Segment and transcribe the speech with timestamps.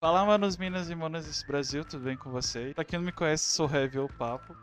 [0.00, 2.72] Fala, manos, minas e manas desse Brasil, tudo bem com vocês?
[2.72, 4.54] Pra quem não me conhece, sou Heavy ou Papo.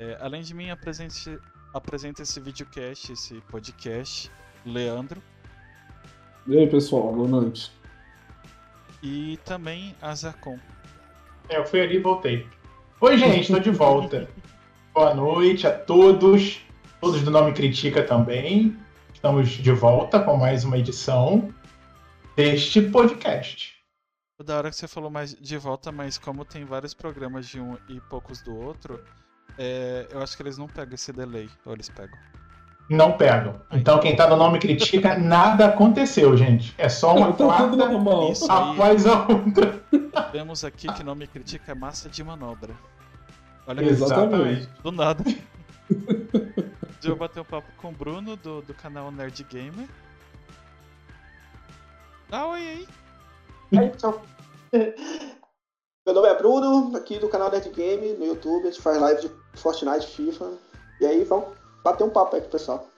[0.00, 1.38] É, além de mim, apresente,
[1.72, 4.28] apresenta esse videocast, esse podcast,
[4.66, 5.22] Leandro.
[6.44, 7.70] E aí, pessoal, boa noite.
[9.00, 10.58] E também a Zacon.
[11.48, 12.44] É, eu fui ali e voltei.
[13.00, 14.28] Oi, gente, tô de volta.
[14.92, 16.60] Boa noite a todos,
[17.00, 18.76] todos do Nome Critica também.
[19.14, 21.54] Estamos de volta com mais uma edição
[22.34, 23.77] deste podcast.
[24.44, 27.76] Da hora que você falou mais de volta, mas como tem vários programas de um
[27.88, 29.02] e poucos do outro,
[29.58, 32.16] é, eu acho que eles não pegam esse delay, ou eles pegam.
[32.88, 33.60] Não pegam.
[33.72, 36.72] Então quem tá no Nome Critica, nada aconteceu, gente.
[36.78, 37.84] É só uma Tá quarta
[38.48, 39.82] após a outra.
[40.32, 42.74] vemos aqui que não me critica é massa de manobra.
[43.66, 44.68] Olha que Exatamente.
[44.82, 45.24] do nada.
[47.02, 49.88] Eu bater um papo com o Bruno do, do canal Nerd Gamer.
[52.30, 52.88] Dá oi aí.
[53.76, 54.22] Aí, pessoal.
[56.06, 59.20] Meu nome é Bruno, aqui do canal Nerd Game, no YouTube, a gente faz live
[59.22, 60.52] de Fortnite, FIFA.
[61.00, 61.48] E aí, vamos
[61.84, 62.88] bater um papo aí com o pessoal.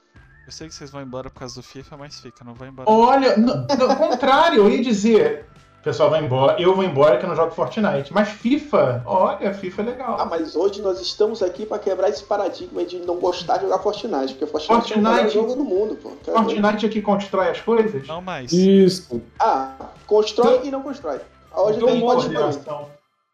[0.46, 2.88] Eu sei que vocês vão embora por causa do FIFA, mas fica, não vai embora.
[2.88, 5.46] Olha, no, no contrário, eu ia dizer.
[5.80, 8.12] O pessoal vai embora, eu vou embora que eu não jogo Fortnite.
[8.12, 10.16] Mas FIFA, olha, FIFA é legal.
[10.20, 13.78] Ah, mas hoje nós estamos aqui pra quebrar esse paradigma de não gostar de jogar
[13.78, 16.10] Fortnite, porque Fortnite, é o melhor Fortnite- jogo do mundo, pô.
[16.22, 18.06] Fortnite aqui constrói as coisas.
[18.06, 18.52] Não mais.
[18.52, 19.22] Isso.
[19.38, 19.74] Ah,
[20.06, 21.18] constrói e não constrói.
[21.54, 22.88] Hoje tem pode coordenação.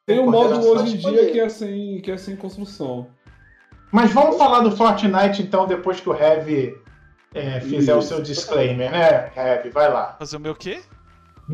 [0.06, 3.08] Tem um modo hoje em dia que é sem, que é sem construção.
[3.90, 6.74] Mas vamos falar do Fortnite então depois que o Heavy
[7.34, 8.08] é, fizer o Isso.
[8.08, 9.30] seu disclaimer, né?
[9.36, 10.16] Heavy, vai lá.
[10.18, 10.80] Fazer o meu quê?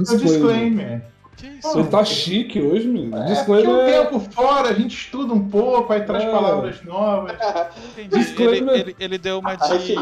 [0.05, 1.03] Seu disclaimer.
[1.37, 1.73] Que isso?
[1.73, 3.17] Você tá chique hoje, menino.
[3.17, 4.03] É, Disclaimer um é...
[4.05, 6.31] tempo fora, a gente estuda um pouco, aí traz É.
[6.31, 7.33] palavras novas.
[7.33, 7.99] Entendi.
[7.99, 8.75] Ele, Disclaimer.
[8.75, 9.95] ele, ele deu uma de.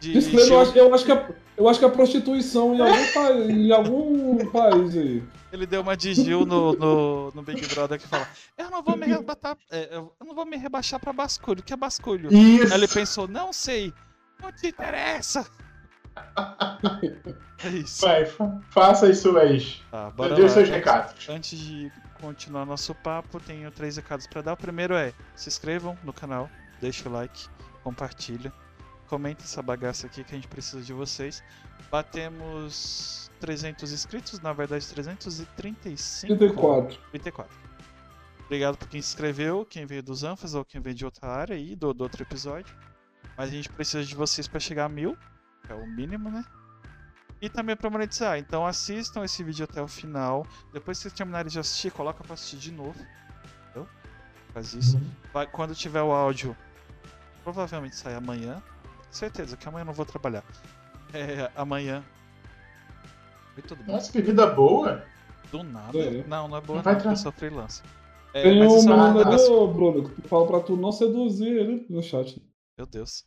[0.00, 1.26] de Disclaimer, eu acho, eu acho que é,
[1.56, 5.22] eu acho que é prostituição em algum, país, em algum país aí.
[5.54, 8.26] Ele deu uma de Gil no, no, no Big Brother que fala:
[8.58, 9.56] Eu não vou me rebaixar.
[9.70, 11.62] é, eu não vou me rebaixar pra basculho.
[11.62, 12.28] Que é basculho?
[12.34, 12.72] Isso.
[12.74, 13.94] Aí ele pensou, não sei,
[14.42, 15.46] não te interessa.
[17.64, 18.00] é isso.
[18.04, 19.80] Vai, fa- faça as suas.
[19.92, 21.28] Tá, bora Dê os seus recados.
[21.28, 21.90] Antes de
[22.20, 24.54] continuar nosso papo, tenho três recados pra dar.
[24.54, 26.50] O primeiro é, se inscrevam no canal,
[26.80, 27.46] deixa o like,
[27.84, 28.52] compartilha,
[29.04, 31.42] comenta essa bagaça aqui que a gente precisa de vocês.
[31.90, 36.26] Batemos 300 inscritos, na verdade 335.
[36.36, 36.98] 34.
[37.10, 37.56] 34.
[38.46, 41.56] Obrigado por quem se inscreveu, quem veio dos Anfas ou quem veio de outra área
[41.56, 42.74] aí, do, do outro episódio.
[43.36, 45.16] Mas a gente precisa de vocês para chegar a mil,
[45.64, 46.44] que é o mínimo, né?
[47.40, 48.38] E também para monetizar.
[48.38, 50.46] Então assistam esse vídeo até o final.
[50.72, 53.04] Depois que vocês terminarem de assistir, coloca para assistir de novo.
[53.64, 53.88] Entendeu?
[54.52, 55.00] Faz isso.
[55.32, 56.56] Vai- quando tiver o áudio,
[57.42, 58.62] provavelmente sai amanhã.
[59.14, 60.42] Certeza que amanhã eu não vou trabalhar.
[61.12, 62.04] É, amanhã.
[63.56, 63.94] Oi, tudo bem?
[63.94, 65.04] Nossa, que vida boa.
[65.52, 65.96] Do nada?
[65.98, 66.24] É.
[66.26, 67.84] Não, não é boa Não vai não, porque eu tra- sou freelancer.
[68.32, 72.02] É, Tem mas um é ô, Bruno, que fala pra tu não seduzir ele no
[72.02, 72.42] chat.
[72.76, 73.24] Meu Deus.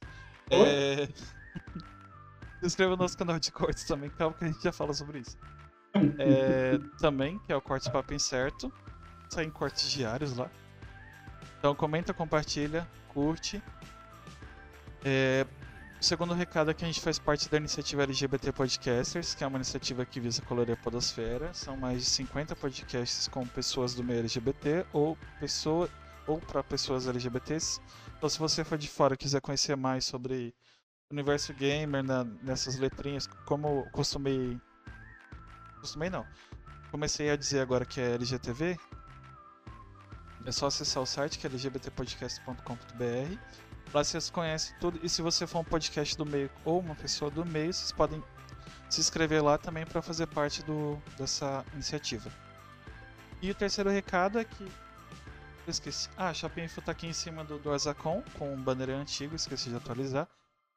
[0.51, 0.67] Oi?
[0.67, 1.07] É...
[2.59, 5.19] Se inscreva no nosso canal de cortes também, calma que a gente já fala sobre
[5.19, 5.37] isso.
[6.19, 8.73] É, Também, que é o Cortes Papo Incerto.
[9.29, 10.49] Saem cortes diários lá.
[11.59, 13.61] Então comenta, compartilha, curte.
[15.05, 15.45] É,
[15.99, 19.47] O segundo recado é que a gente faz parte da iniciativa LGBT Podcasters, que é
[19.47, 21.51] uma iniciativa que visa colorir a podosfera.
[21.53, 25.89] São mais de 50 podcasts com pessoas do meio LGBT ou pessoa
[26.27, 27.81] ou para pessoas LGBTs.
[28.15, 30.53] Então, se você for de fora e quiser conhecer mais sobre
[31.09, 34.59] o universo gamer na- nessas letrinhas, como costumei.
[35.81, 36.27] Costumei não.
[36.91, 38.77] Comecei a dizer agora que é LGTV.
[40.45, 43.37] É só acessar o site que é lgbtpodcast.com.br.
[43.93, 44.99] Lá vocês conhecem tudo.
[45.01, 48.23] E se você for um podcast do meio ou uma pessoa do meio, vocês podem
[48.89, 52.31] se inscrever lá também para fazer parte do, dessa iniciativa.
[53.41, 56.09] E o terceiro recado é que eu esqueci.
[56.17, 59.35] Ah, a Shopping Info tá aqui em cima do, do Azacon, com um banner antigo,
[59.35, 60.27] esqueci de atualizar.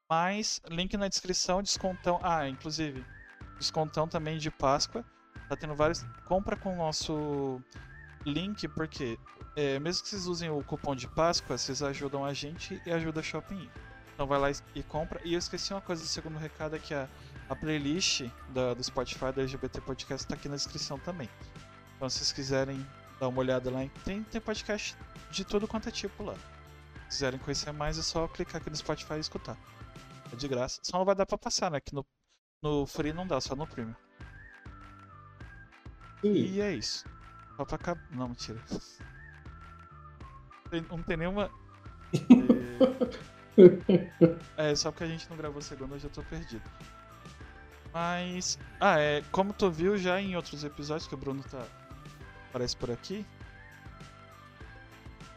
[0.09, 2.19] Mas, link na descrição, descontão.
[2.21, 3.05] Ah, inclusive,
[3.57, 5.05] descontão também de Páscoa.
[5.47, 6.03] Tá tendo vários.
[6.25, 7.61] Compra com o nosso
[8.25, 9.17] link, porque
[9.55, 13.19] é, mesmo que vocês usem o cupom de Páscoa, vocês ajudam a gente e ajudam
[13.21, 13.69] a Shopping.
[14.13, 15.19] Então vai lá e- e compra.
[15.25, 17.07] E eu esqueci uma coisa do segundo recado, é que a,
[17.49, 21.29] a playlist da- do Spotify da LGBT Podcast tá aqui na descrição também.
[21.95, 22.85] Então se vocês quiserem
[23.19, 24.95] dar uma olhada lá, tem, tem podcast
[25.31, 26.35] de tudo quanto é tipo lá.
[27.09, 29.57] Se quiserem conhecer mais, é só clicar aqui no Spotify e escutar.
[30.31, 30.79] É de graça.
[30.83, 31.79] Só não vai dar pra passar, né?
[31.81, 32.05] Que no,
[32.63, 33.95] no Free não dá, só no Premium.
[36.21, 36.33] Sim.
[36.33, 37.03] E é isso.
[37.61, 38.01] Só pra acabar.
[38.09, 38.59] Não, mentira.
[40.89, 41.49] Não tem nenhuma.
[44.57, 44.71] É...
[44.71, 46.63] é, só porque a gente não gravou segunda, eu já tô perdido.
[47.93, 48.57] Mas.
[48.79, 49.21] Ah, é.
[49.29, 51.61] Como tu viu já em outros episódios que o Bruno tá.
[52.49, 53.25] Aparece por aqui.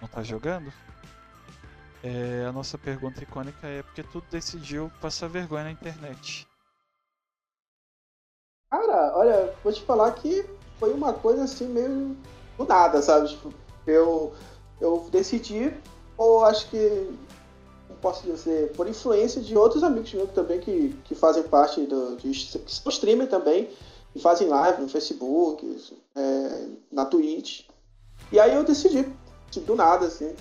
[0.01, 0.73] Não tá jogando.
[2.05, 6.47] É, a nossa pergunta icônica é porque tu decidiu passar vergonha na internet.
[8.71, 10.49] Cara, olha, vou te falar que
[10.79, 12.17] foi uma coisa assim meio
[12.57, 13.29] do nada, sabe?
[13.29, 13.53] Tipo,
[13.87, 14.33] eu,
[14.81, 15.73] eu decidi,
[16.17, 17.11] ou acho que,
[18.01, 22.31] posso dizer, por influência de outros amigos meus também que, que fazem parte do, de,
[22.31, 23.69] que são streamer também,
[24.13, 27.67] que fazem live no Facebook, é, na Twitch.
[28.31, 29.09] E aí eu decidi,
[29.51, 30.35] tipo, do nada, assim,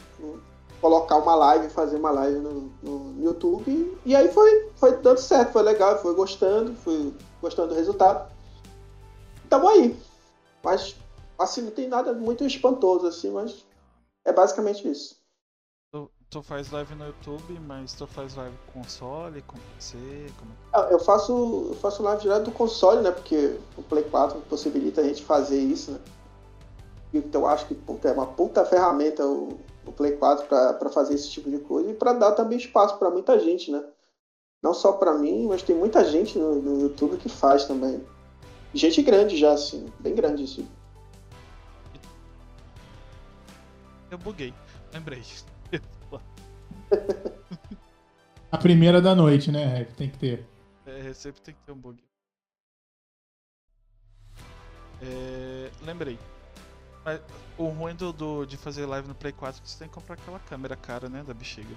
[0.83, 3.97] colocar uma live, fazer uma live no, no YouTube.
[4.05, 8.29] E aí foi, foi dando certo, foi legal, foi gostando, fui gostando do resultado.
[9.49, 9.95] Tamo aí.
[10.63, 10.95] Mas,
[11.37, 13.65] assim, não tem nada muito espantoso, assim, mas
[14.25, 15.21] é basicamente isso.
[15.91, 19.97] Tu, tu faz live no YouTube, mas tu faz live com console, com PC,
[20.39, 20.51] como...
[20.73, 23.11] Ah, Eu faço, eu faço live direto do console, né?
[23.11, 25.99] Porque o Play 4 possibilita a gente fazer isso, né?
[27.13, 31.13] Então eu acho que puta, é uma puta ferramenta o, o Play 4 para fazer
[31.13, 33.83] esse tipo de coisa e para dar também espaço para muita gente, né?
[34.63, 38.03] Não só para mim, mas tem muita gente no, no YouTube que faz também.
[38.73, 40.67] Gente grande já, assim, bem grande, assim.
[44.09, 44.53] Eu buguei,
[44.91, 45.23] lembrei.
[48.51, 49.85] A primeira da noite, né?
[49.97, 50.47] Tem que ter.
[50.85, 52.03] É, sempre tem que ter um bug.
[55.01, 56.17] É, lembrei.
[57.03, 57.19] Mas
[57.57, 59.93] o ruim do, do- de fazer live no Play 4 é que você tem que
[59.93, 61.23] comprar aquela câmera cara, né?
[61.25, 61.75] Da bexiga.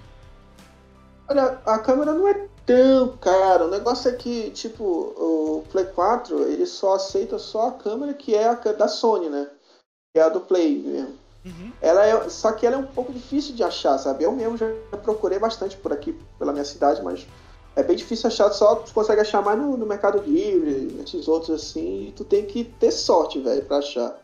[1.29, 3.65] Olha, a câmera não é tão cara.
[3.65, 8.33] O negócio é que, tipo, o Play 4, ele só aceita só a câmera que
[8.35, 9.49] é a da Sony, né?
[10.13, 11.15] Que é a do Play mesmo.
[11.45, 11.71] Uhum.
[11.81, 14.23] Ela é, só que ela é um pouco difícil de achar, sabe?
[14.23, 14.67] Eu mesmo já
[15.01, 17.25] procurei bastante por aqui, pela minha cidade, mas
[17.75, 21.61] é bem difícil achar, só tu consegue achar mais no, no Mercado Livre, nesses outros
[21.61, 24.19] assim, e tu tem que ter sorte, velho, pra achar.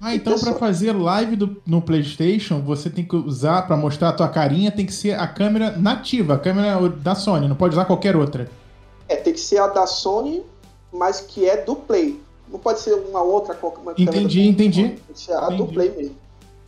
[0.00, 4.12] Ah, então pra fazer live do- no PlayStation, você tem que usar, pra mostrar a
[4.12, 7.84] tua carinha, tem que ser a câmera nativa, a câmera da Sony, não pode usar
[7.84, 8.48] qualquer outra.
[9.08, 10.42] É, tem que ser a da Sony,
[10.92, 12.20] mas que é do Play.
[12.48, 14.82] Não pode ser uma outra qualquer uma câmera Entendi, do- entendi.
[14.82, 15.72] Tem que ser a do Entendi.
[15.74, 16.16] Play mesmo.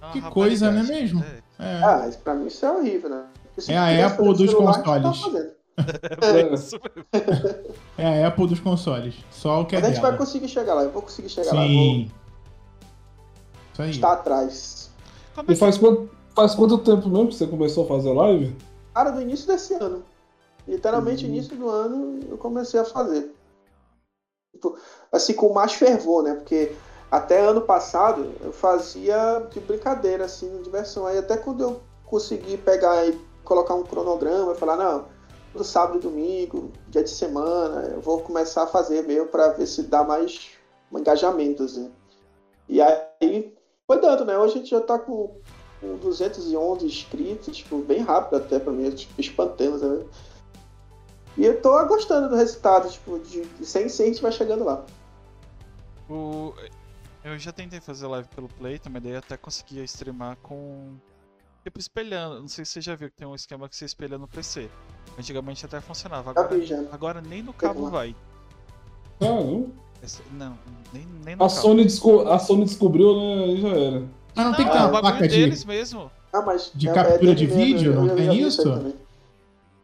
[0.02, 1.24] É uma Que coisa, não é mesmo?
[1.58, 1.64] É.
[1.64, 1.84] É.
[1.84, 3.22] Ah, isso pra mim isso é horrível, né?
[3.68, 5.20] É a Apple dos consoles.
[6.20, 6.42] É.
[6.50, 6.78] Mesmo.
[7.96, 9.14] É a Apple dos consoles.
[9.30, 10.22] Só o que é Mas a gente vai dela.
[10.24, 11.66] conseguir chegar lá, eu vou conseguir chegar lá.
[11.66, 12.06] eu Vou
[13.74, 13.82] Sim.
[13.82, 13.90] Isso aí.
[13.90, 14.90] estar atrás.
[15.34, 18.56] Como é E faz quanto, faz quanto tempo mesmo que você começou a fazer live?
[18.94, 20.04] Cara, do início desse ano.
[20.66, 21.30] Literalmente, Uhum.
[21.32, 23.34] início do ano, eu comecei a fazer.
[24.52, 24.76] Tipo,
[25.12, 26.34] assim, com mais fervor, né?
[26.34, 26.72] Porque
[27.10, 31.06] até ano passado eu fazia de brincadeira, assim, de diversão.
[31.06, 35.06] Aí até quando eu consegui pegar e colocar um cronograma e falar, não,
[35.54, 39.66] no sábado e domingo, dia de semana, eu vou começar a fazer mesmo pra ver
[39.66, 40.50] se dá mais
[40.92, 41.90] um engajamento, assim.
[42.68, 43.54] E aí
[43.90, 44.38] foi dando, né?
[44.38, 45.34] Hoje a gente já tá com
[45.80, 50.06] com 211 inscritos, tipo, bem rápido até pra mim, tipo, espantando, sabe?
[51.36, 54.30] E eu tô gostando do resultado, tipo, de, de 100 em 100 a gente vai
[54.30, 54.84] chegando lá.
[56.08, 56.52] O...
[57.24, 60.94] Eu já tentei fazer live pelo Play, também daí até conseguia streamar com.
[61.64, 62.40] Tipo, espelhando.
[62.40, 64.70] Não sei se você já viu que tem um esquema que você espelha no PC.
[65.18, 66.30] Antigamente até funcionava.
[66.30, 66.78] Agora, já.
[66.92, 68.14] agora nem no cabo vai.
[69.18, 69.89] Caramba.
[70.32, 70.56] Não,
[70.92, 71.48] nem, nem no A.
[71.48, 73.44] Sony, desco- a Sony descobriu, né?
[73.44, 74.02] Aí já era.
[74.34, 75.36] Mas não, tem que é ter o uma placa de.
[75.36, 76.10] deles mesmo.
[76.32, 78.94] Ah, mas De é- captura é de mesmo, vídeo, eu- não tem isso?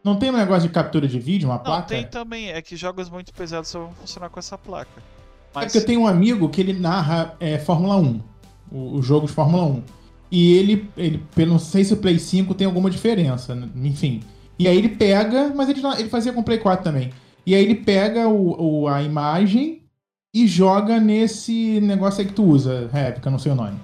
[0.05, 1.88] Não tem um negócio de captura de vídeo, uma Não, placa?
[1.88, 2.50] tem também.
[2.50, 4.90] É que jogos muito pesados só vão funcionar com essa placa.
[4.99, 5.02] É
[5.55, 8.21] Mas porque eu tenho um amigo que ele narra é, Fórmula 1,
[8.71, 9.83] o- os jogos de Fórmula 1.
[10.31, 13.69] E ele, ele, eu não sei se o Play 5 tem alguma diferença, né?
[13.85, 14.23] enfim.
[14.59, 17.12] E aí ele pega, mas ele, ele fazia com o Play 4 também.
[17.45, 19.83] E aí ele pega o, o- a imagem
[20.43, 22.90] e joga nesse negócio aí que tu usa,
[23.25, 23.81] eu não sei o nome.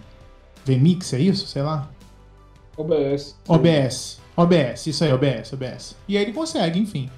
[0.67, 1.47] VMix, é isso?
[1.47, 1.89] Sei lá.
[2.77, 3.37] OBS.
[3.49, 4.21] OBS.
[4.37, 5.97] OBS, isso aí, OBS, OBS.
[6.07, 7.09] E aí ele consegue, enfim.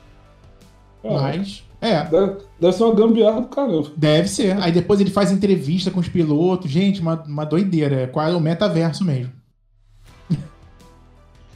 [1.03, 1.37] Caraca.
[1.39, 3.89] Mas, é, Deve, deve ser uma gambiarra do caramba.
[3.97, 4.57] Deve ser.
[4.63, 6.71] Aí depois ele faz entrevista com os pilotos.
[6.71, 8.03] Gente, uma, uma doideira.
[8.03, 9.33] É quase o metaverso mesmo.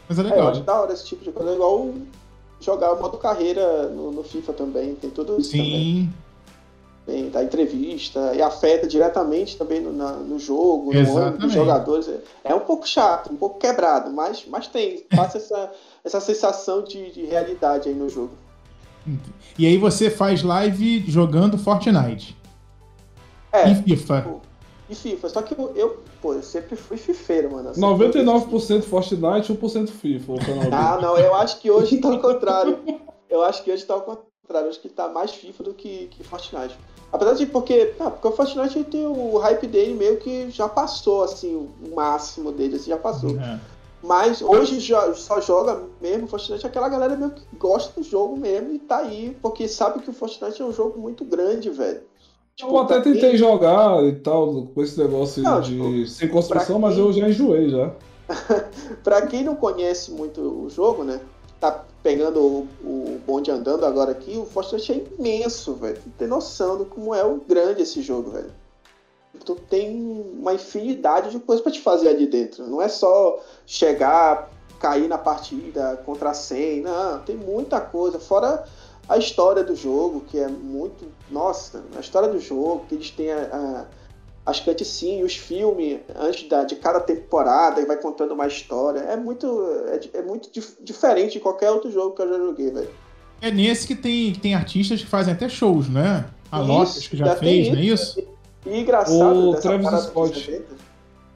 [0.09, 0.49] Mas é É, eu legal.
[0.49, 1.51] acho da hora esse tipo de coisa.
[1.51, 1.95] É igual
[2.61, 4.95] jogar o modo carreira no, no FIFA também.
[4.97, 6.13] Tem tudo isso também.
[7.33, 11.41] Da entrevista e afeta diretamente também no, na- no jogo, no ânimo Exatamente.
[11.41, 12.11] dos jogadores.
[12.45, 15.07] É um pouco chato, um pouco quebrado, mas, mas tem.
[15.17, 15.73] Passa essa,
[16.05, 18.33] essa sensação de, de realidade aí no jogo.
[19.59, 22.37] E aí você faz live jogando Fortnite.
[23.51, 24.27] É, E FIFA.
[24.91, 25.29] e FIFA.
[25.31, 27.71] Só que eu, eu, pô, eu sempre fui fifeiro, mano.
[27.71, 30.33] Eu sempre 99% Fortnite, 1% FIFA.
[30.71, 32.79] Ah, não, eu acho que hoje tá ao contrário.
[33.31, 34.29] Eu acho que hoje tá ao contrário.
[34.47, 36.75] contrário, acho que tá mais FIFA do que, que Fortnite.
[37.13, 41.23] Apesar de porque, ah, porque o Fortnite tem o hype dele meio que já passou,
[41.23, 43.31] assim, o máximo dele, assim, já passou.
[43.41, 43.59] É.
[44.03, 48.73] Mas hoje já, só joga mesmo Fortnite aquela galera meio que gosta do jogo mesmo
[48.73, 52.03] e tá aí, porque sabe que o Fortnite é um jogo muito grande, velho.
[52.55, 56.29] Tipo, Eu até quem- tentei jogar e tal, com esse negócio Não, de tipo, sem
[56.29, 57.93] construção, pra mas quem- eu já enjoei já.
[59.03, 61.21] Pra quem não conhece muito o jogo, né?
[61.61, 65.99] Tá pegando o, o bonde andando agora aqui, o Fortnite é imenso, velho.
[66.03, 68.53] Tu tem noção de como é o grande esse jogo, velho.
[69.45, 70.01] Tu tem
[70.39, 72.67] uma infinidade de coisas pra te fazer ali dentro.
[72.67, 74.49] Não é só chegar,
[74.81, 77.19] cair na partida contra 100, não.
[77.21, 78.19] Tem muita coisa.
[78.19, 78.65] Fora
[79.09, 81.07] a história do jogo, que é muito.
[81.31, 83.85] Nossa, a história do jogo, que eles têm a, a-
[84.49, 89.01] as cutscenes, os filmes antes da, de cada temporada, que vai contando uma história.
[89.01, 89.47] É muito,
[89.89, 92.91] é, é muito dif- diferente de qualquer outro jogo que eu já joguei, velho.
[93.43, 96.25] É nesse que tem, que tem artistas que fazem até shows, né?
[96.51, 98.19] A Lotus que já, já fez, não é isso?
[98.65, 100.33] E engraçado O dessa Travis parada Scott.
[100.33, 100.77] dos eventos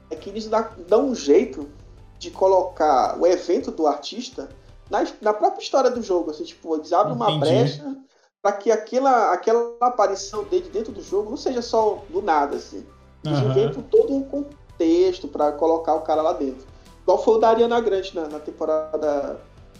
[0.09, 1.69] é que eles dá- dão um jeito
[2.17, 4.49] de colocar o evento do artista
[4.89, 6.31] na, na própria história do jogo.
[6.31, 7.95] Assim, tipo, eles abrem uma brecha
[8.41, 12.83] para que aquela, aquela aparição dele dentro do jogo não seja só do nada, assim.
[13.25, 16.65] Eles inventam todo um contexto para colocar o cara lá dentro.
[17.03, 19.39] Igual foi o da Ariana Grande na, na temporada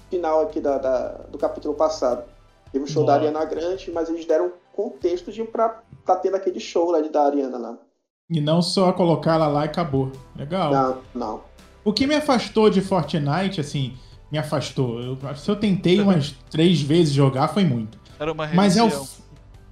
[0.10, 2.24] final aqui da, da- do capítulo passado.
[2.72, 3.28] Teve o show da Nossa.
[3.28, 7.24] Ariana Grande, mas eles deram contexto de pra tá tendo aquele show lá de da
[7.24, 7.78] Ariana lá.
[8.30, 10.12] E não só colocar ela lá e acabou.
[10.36, 10.72] Legal.
[10.72, 11.42] Não, não.
[11.86, 13.94] O que me afastou de Fortnite, assim,
[14.32, 15.00] me afastou.
[15.02, 18.00] Eu, se eu tentei umas três vezes jogar, foi muito.
[18.20, 18.88] Era uma Mas é o.
[18.88, 19.08] religião.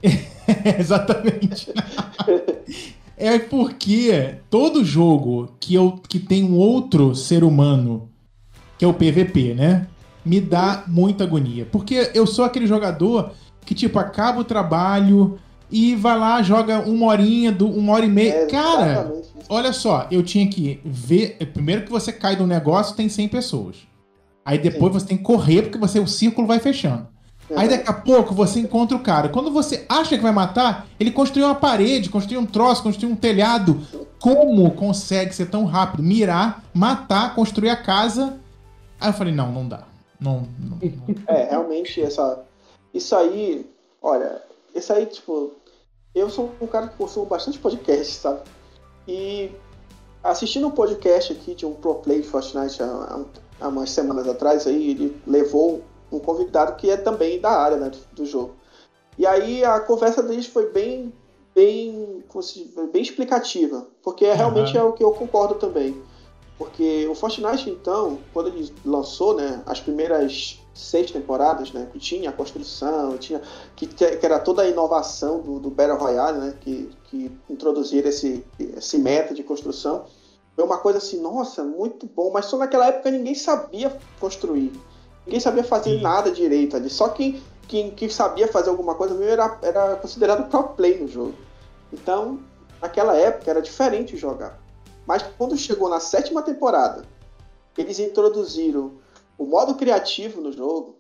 [0.80, 1.72] Exatamente.
[3.22, 8.10] é porque todo jogo que, eu, que tem um outro ser humano,
[8.78, 9.88] que é o PVP, né?
[10.26, 11.66] Me dá muita agonia.
[11.72, 13.32] Porque eu sou aquele jogador
[13.66, 15.38] que, tipo, acaba o trabalho
[15.70, 18.34] e vai lá, joga uma horinha, do- uma hora e meia.
[18.34, 19.14] É Cara,
[19.48, 21.38] olha só, eu tinha que ver.
[21.54, 23.78] Primeiro que você cai de um negócio, tem 100 pessoas.
[24.44, 27.08] Aí depois você tem que correr, porque você, o círculo vai fechando.
[27.56, 29.30] Aí daqui a pouco você encontra o cara.
[29.30, 33.16] Quando você acha que vai matar, ele construiu uma parede, construiu um troço, construiu um
[33.16, 33.82] telhado.
[34.20, 36.04] Como consegue ser tão rápido?
[36.04, 38.40] Mirar, matar, construir a casa.
[39.00, 39.84] Aí eu falei, não, não dá.
[40.20, 41.16] Não, não, não.
[41.28, 42.44] É, realmente, essa.
[42.94, 43.66] Isso aí,
[44.02, 44.42] olha,
[44.76, 45.52] isso aí, tipo,
[46.14, 48.42] eu sou um cara que consumo bastante podcast, sabe?
[49.08, 49.52] E
[50.24, 53.20] assistindo um podcast aqui de um pro play de Fortnite há,
[53.60, 55.82] há umas semanas atrás, aí ele levou
[56.12, 58.56] um convidado que é também da área né, do, do jogo.
[59.18, 61.14] E aí a conversa deles foi bem,
[61.54, 62.24] bem,
[62.92, 66.02] bem explicativa, porque é, realmente é o que eu concordo também.
[66.58, 72.30] Porque o Fortnite, então, quando ele lançou, né, as primeiras seis temporadas, né, que tinha
[72.30, 73.42] a construção, tinha
[73.76, 78.46] que, que era toda a inovação do, do Battle Royale, né, que, que introduziram esse,
[78.60, 80.06] esse meta de construção,
[80.56, 84.72] foi uma coisa assim, nossa, muito bom, mas só naquela época ninguém sabia construir,
[85.26, 89.32] ninguém sabia fazer nada direito ali, só quem, quem, quem sabia fazer alguma coisa mesmo
[89.32, 91.36] era, era considerado pro play no jogo.
[91.92, 92.40] Então,
[92.82, 94.60] naquela época era diferente jogar.
[95.06, 97.04] Mas quando chegou na sétima temporada,
[97.78, 98.94] eles introduziram
[99.38, 100.98] o modo criativo no jogo,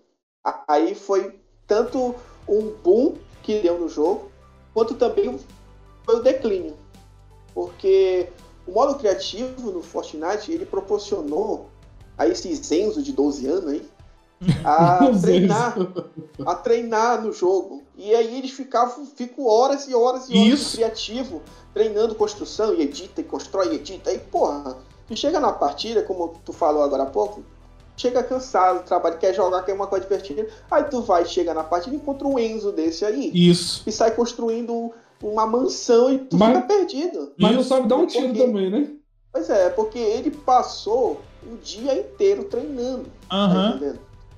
[0.67, 2.15] aí foi tanto
[2.47, 4.31] um boom que deu no jogo,
[4.73, 5.39] quanto também
[6.03, 6.75] foi o declínio.
[7.53, 8.29] Porque
[8.65, 11.69] o modo criativo no Fortnite, ele proporcionou
[12.17, 13.89] a esses Zenzo de 12 anos aí,
[14.63, 15.75] a treinar,
[16.45, 17.83] a treinar no jogo.
[17.95, 20.75] E aí eles ficavam, ficam horas e horas e horas Isso.
[20.77, 21.41] criativo,
[21.73, 24.09] treinando construção, e edita, e constrói, e edita.
[24.09, 27.43] Aí, porra, tu chega na partida, como tu falou agora há pouco,
[27.95, 30.47] chega cansado do trabalho, quer jogar, quer uma coisa divertida.
[30.71, 33.83] Aí tu vai, chega na partida e encontra um Enzo desse aí, Isso.
[33.85, 37.31] e sai construindo uma mansão e tu Mas- fica perdido.
[37.37, 38.87] Mas não sabe dar um tiro Porque- também, né?
[39.31, 43.79] Pois é, porque ele passou o dia inteiro treinando, tá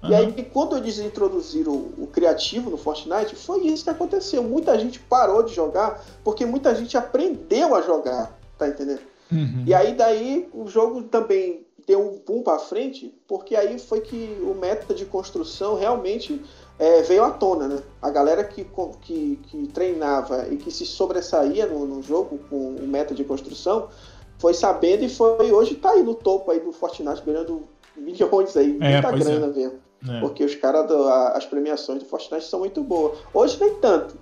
[0.10, 4.43] E aí, quando eles introduziram o criativo no Fortnite, foi isso que aconteceu.
[4.43, 9.01] Muita gente parou de jogar porque muita gente aprendeu a jogar, tá entendendo?
[9.31, 9.63] Uhum.
[9.65, 14.38] E aí, daí, o jogo também deu um boom pra frente, porque aí foi que
[14.41, 16.41] o método de construção realmente
[16.79, 17.79] é, veio à tona, né?
[18.01, 18.65] A galera que,
[19.01, 23.89] que, que treinava e que se sobressaía no, no jogo com o método de construção
[24.38, 27.63] foi sabendo e foi hoje tá aí no topo aí do Fortnite ganhando
[27.95, 29.29] milhões aí, É, muita pois é.
[29.29, 29.79] grana mesmo.
[30.10, 30.19] É.
[30.19, 33.17] Porque os caras, a- as premiações do Fortnite são muito boas.
[33.33, 34.15] Hoje nem tanto.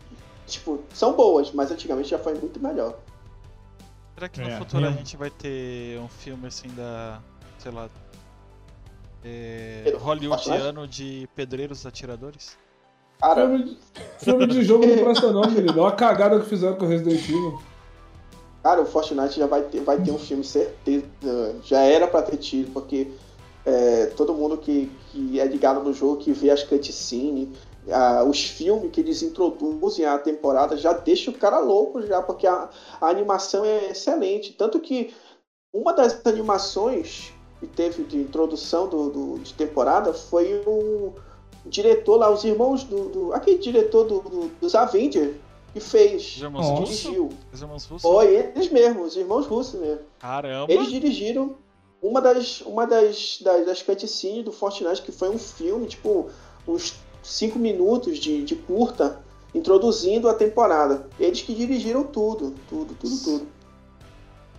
[0.48, 2.96] Tipo, são boas, mas antigamente já foi muito melhor.
[4.16, 7.20] Será que no É, futuro a eu- gente vai ter um filme assim da.
[7.58, 7.90] sei lá.
[9.24, 12.58] É, hollywoodiano de pedreiros atiradores?
[13.22, 13.78] Cara, Filme de,
[14.18, 15.80] filme de jogo não presta não, menino.
[15.80, 17.62] Olha a cagada que fizeram com o Resident Evil.
[18.64, 21.06] Cara, o Fortnite já vai ter, vai ter um filme, certeza.
[21.64, 23.12] Já era pra ter tido, porque
[23.66, 27.50] é, todo mundo que, que é ligado no jogo, que vê as cutscenes,
[27.92, 32.48] ah, os filmes que eles introduzem à temporada, já deixa o cara louco já, porque
[32.48, 34.54] a, a animação é excelente.
[34.54, 35.14] Tanto que
[35.74, 41.14] uma das animações que teve de introdução do, do- de temporada foi o
[41.66, 43.10] diretor lá, os irmãos do.
[43.10, 45.36] do- aquele diretor do, do- dos Avengers
[45.74, 46.36] que fez.
[46.38, 46.80] Os irmãos?
[46.86, 47.30] Dirigiu.
[47.54, 48.02] Os irmãos russos?
[48.12, 50.00] Foi eles mesmos, os irmãos russos mesmo.
[50.20, 50.72] Caramba!
[50.72, 51.56] Eles dirigiram
[52.02, 56.30] uma das, uma das, das, das cutscenes do Fortnite, que foi um filme, tipo,
[56.68, 59.22] uns 5 minutos de, de curta,
[59.54, 61.08] introduzindo a temporada.
[61.20, 63.48] Eles que dirigiram tudo, tudo, tudo, tudo.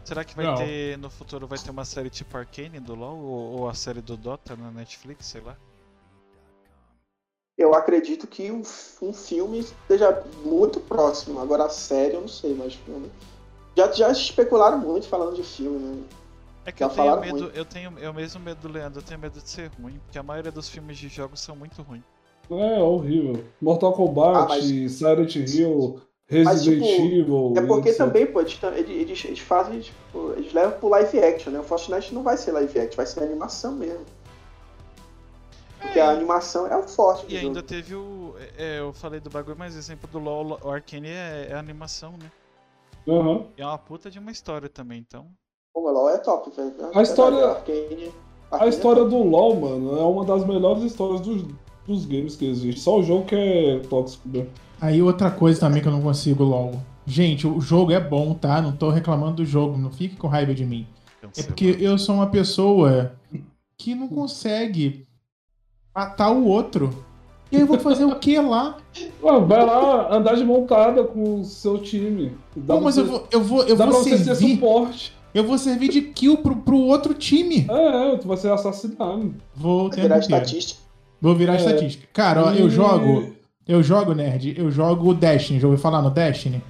[0.04, 0.56] Será que vai Não.
[0.56, 3.18] ter, no futuro, vai ter uma série tipo Arcane do LoL?
[3.18, 5.56] Ou, ou a série do Dota na Netflix, sei lá?
[7.56, 8.62] Eu acredito que um,
[9.00, 11.40] um filme esteja muito próximo.
[11.40, 13.10] Agora, a série, eu não sei, mas filme.
[13.76, 16.02] Já, já especularam muito falando de filme, né?
[16.64, 17.56] É que Já eu tenho medo, muito.
[17.56, 20.18] eu tenho é o mesmo medo do Leandro, eu tenho medo de ser ruim, porque
[20.18, 22.04] a maioria dos filmes de jogos são muito ruins.
[22.50, 23.44] É horrível.
[23.60, 26.00] Mortal Kombat, Ah, mas- Silent Hill,
[26.30, 27.54] Mas, Resident tipo, Evil.
[27.56, 27.98] É porque etc.
[27.98, 31.58] também, pô, eles, eles, eles- eles fazem, tipo, eles levam pro live action, né?
[31.60, 34.04] O Fortnite não vai ser live action, vai ser animação mesmo.
[35.80, 37.66] Porque a animação é o forte do E ainda jogo.
[37.66, 38.34] teve o.
[38.56, 42.30] é, eu falei do bagulho, mas exemplo do LoL, o Arcane é, é animação, né?
[43.08, 43.46] Aham.
[43.58, 45.26] E é uma puta de uma história também, então.
[45.72, 46.72] Pô, o LoL é top, velho.
[46.94, 48.10] A história- Arcane,
[48.50, 51.42] A história do LoL, mano, é uma das melhores histórias dos,
[51.86, 52.80] dos games que existe.
[52.82, 54.46] Só o jogo que é tóxico, né?
[54.78, 56.78] Aí outra coisa também que eu não consigo logo.
[57.06, 58.60] Gente, o jogo é bom, tá?
[58.60, 60.86] Não tô reclamando do jogo, não fique com raiva de mim.
[61.36, 63.12] É porque eu sou uma pessoa
[63.78, 65.06] que não consegue
[65.94, 66.90] matar o outro.
[67.50, 68.76] E aí eu vou fazer o que lá?
[69.24, 72.36] Ah, vai lá andar de montada com o seu time.
[72.54, 74.24] Dá Pô, mas pra eu você- vou, eu vou, eu Dá vou pra você ser
[74.36, 74.54] servir.
[74.56, 75.16] suporte.
[75.34, 77.66] Eu vou servir de kill pro, pro outro time.
[77.70, 79.34] É, tu vai ser assassinado.
[79.56, 80.42] Vou Vai virar inteiro.
[80.44, 80.80] estatística.
[81.20, 81.56] Vou virar É.
[81.56, 82.06] estatística.
[82.12, 83.32] Cara, ó, eu E- jogo.
[83.66, 84.54] Eu jogo, nerd.
[84.58, 85.60] Eu jogo Destiny.
[85.60, 86.60] Já ouviu falar no Destiny?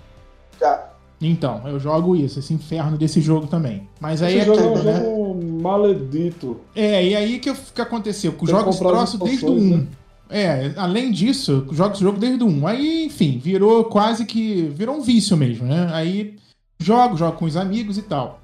[0.60, 0.88] Já.
[1.20, 3.88] Então, eu jogo isso, esse inferno desse jogo também.
[4.00, 5.00] Mas aí Esse é jogo é um tudo, né?
[5.00, 6.60] jogo maledito.
[6.74, 8.32] É, e aí que, eu- que aconteceu?
[8.32, 9.76] Que eu Tem que jogo esse comprar as troço desde o expansões, 1.
[9.78, 9.86] né?
[10.28, 12.66] É, além disso, eu jogo esse jogo desde o 1.
[12.66, 14.62] Aí, enfim, virou quase que.
[14.74, 15.88] Virou um vício mesmo, né?
[15.92, 16.36] Aí
[16.80, 18.40] jogo, jogo com os amigos e tal.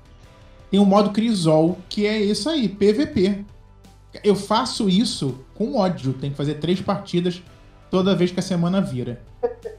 [0.71, 3.45] Tem o modo Crisol, que é isso aí, PVP.
[4.23, 6.13] Eu faço isso com ódio.
[6.13, 7.43] Tem que fazer três partidas
[7.91, 9.23] toda vez que a semana vira.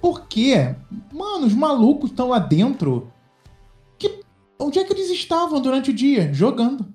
[0.01, 0.75] Por quê?
[1.11, 3.11] Mano, os malucos estão lá dentro.
[3.97, 4.21] Que...
[4.57, 6.33] Onde é que eles estavam durante o dia?
[6.33, 6.85] Jogando.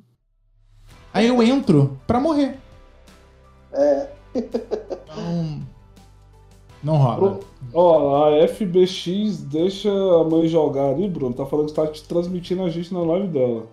[1.13, 2.59] Aí eu entro pra morrer.
[3.73, 4.11] É.
[5.17, 5.63] Não.
[6.83, 7.41] Não rola.
[7.73, 11.35] Ó, a FBX deixa a mãe jogar ali, Bruno.
[11.35, 13.67] Tá falando que tá te transmitindo a gente na live dela.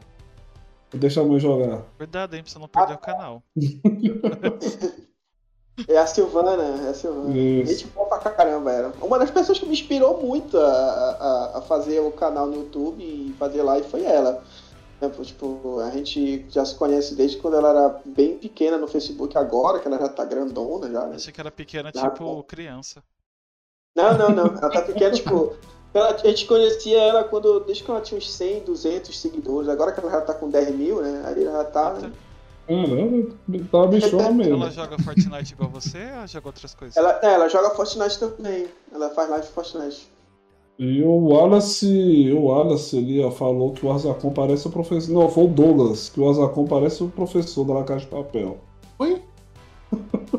[0.93, 1.83] Deixa a mãe jogar.
[1.97, 3.43] Cuidado, hein, pra você não perder o canal.
[5.87, 7.35] É a Silvana, é a Silvana.
[7.35, 7.71] Isso.
[7.73, 8.93] Gente boa pra caramba, era.
[9.01, 13.01] Uma das pessoas que me inspirou muito a, a, a fazer o canal no YouTube
[13.01, 14.43] e fazer live foi ela.
[14.99, 19.35] Pô, Tipo, a gente já se conhece desde quando ela era bem pequena no Facebook,
[19.35, 21.15] agora que ela já tá grandona já, né?
[21.15, 23.01] Achei que era pequena, Ah, tipo criança.
[23.95, 24.45] Não, não, não.
[24.45, 25.55] Ela tá pequena, tipo.
[25.93, 29.69] Ela- a gente conhecia ela quando, desde que ela tinha uns 100, 200 seguidores.
[29.69, 31.23] Agora que ela já tá com 10 mil, né?
[31.25, 31.93] Aí ela já tá.
[31.93, 32.11] Né?
[32.67, 33.33] Caramba,
[33.71, 34.55] tá bichona mesmo.
[34.63, 36.95] Ela joga Fortnite igual você ou ela joga outras coisas?
[36.95, 38.67] Ela, é, ela joga Fortnite também.
[38.93, 40.09] Ela faz live de Fortnite.
[40.79, 45.11] E o Wallace, o Wallace ali, ó, falou que o Azacon parece o professor.
[45.13, 48.57] Não, foi o Douglas, que o Azacon parece o professor da La Casa de Papel.
[48.97, 49.21] Oi?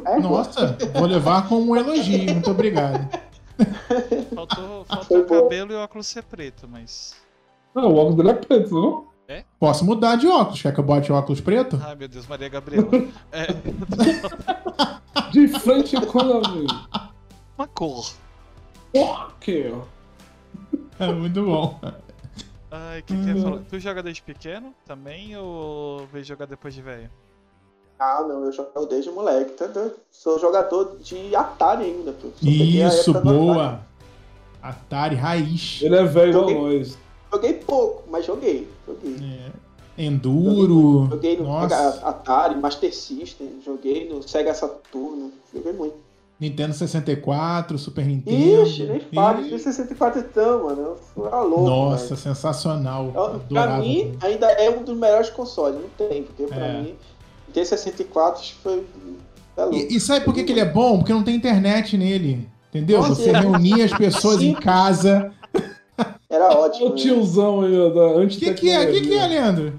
[0.07, 0.19] É.
[0.19, 2.33] Nossa, vou levar como um elogio.
[2.33, 3.09] Muito obrigado.
[4.35, 7.15] Faltou, faltou o cabelo e o óculos ser preto, mas.
[7.75, 9.13] Não, o óculos dele é preto, não?
[9.59, 10.61] Posso mudar de óculos?
[10.61, 11.81] Quer que eu bote óculos preto?
[11.83, 12.89] Ai meu Deus, Maria Gabriela.
[13.33, 13.47] É,
[15.31, 16.67] De frente com a mim.
[17.57, 18.13] uma cor.
[18.93, 19.73] Por quê?
[20.99, 21.81] É muito bom.
[22.71, 23.65] Ai, que que?
[23.71, 27.11] Tu joga desde pequeno também ou veio jogar depois de velho?
[28.05, 29.69] Ah, não, eu jogo desde moleque, tá?
[30.11, 32.29] Sou jogador de Atari ainda, pô.
[32.43, 33.37] Isso, do Atari.
[33.39, 33.81] boa.
[34.61, 35.79] Atari raiz.
[35.83, 36.79] Ele é velho igual Joguei.
[36.79, 36.99] nós.
[37.33, 38.69] Joguei pouco, mas joguei.
[38.87, 39.17] Joguei.
[39.97, 40.03] É.
[40.05, 41.09] Enduro.
[41.11, 42.01] Joguei no Nossa.
[42.07, 45.95] Atari, Master System, joguei no Sega Saturno, joguei muito.
[46.41, 48.63] Nintendo 64, Super Nintendo.
[48.67, 50.81] Ixi, nem fala, de 64 então, mano.
[50.83, 51.63] Eu fui a louco.
[51.67, 52.17] Nossa, velho.
[52.17, 53.13] sensacional.
[53.15, 56.81] Eu- Pra mim, ainda é um dos melhores consoles, não tem, porque pra É.
[56.83, 56.97] mim,
[57.53, 58.87] ter 64 foi.
[59.57, 59.75] É.
[59.75, 60.99] E, e sabe por que, que ele é bom?
[60.99, 62.49] Porque não tem internet nele.
[62.71, 63.03] Entendeu?
[63.03, 63.39] Nossa, Você é.
[63.39, 64.61] reunia as pessoas em Sim.
[64.61, 65.31] casa.
[66.29, 66.87] Era ótimo.
[66.87, 66.97] o né?
[66.97, 68.89] tiozão aí, da que, que é?
[68.89, 69.79] O que, que é, Leandro?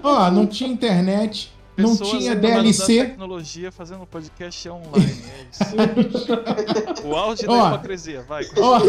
[0.00, 3.04] Ó, não tinha internet, não Pessoas tinha reclamando da DLC.
[3.04, 7.02] tecnologia fazendo podcast online, é isso.
[7.04, 7.68] o auge da Ó.
[7.74, 8.44] hipocrisia, vai.
[8.56, 8.80] Ó,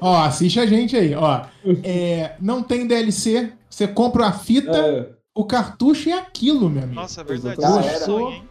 [0.00, 1.46] ó, assiste a gente aí, ó.
[1.82, 5.06] É, não tem DLC, você compra a fita, É,
[5.40, 6.94] o cartucho é aquilo, meu amigo.
[7.00, 7.62] Nossa, é verdade.
[7.64, 8.04] É era.
[8.04, 8.48] sonho, hein?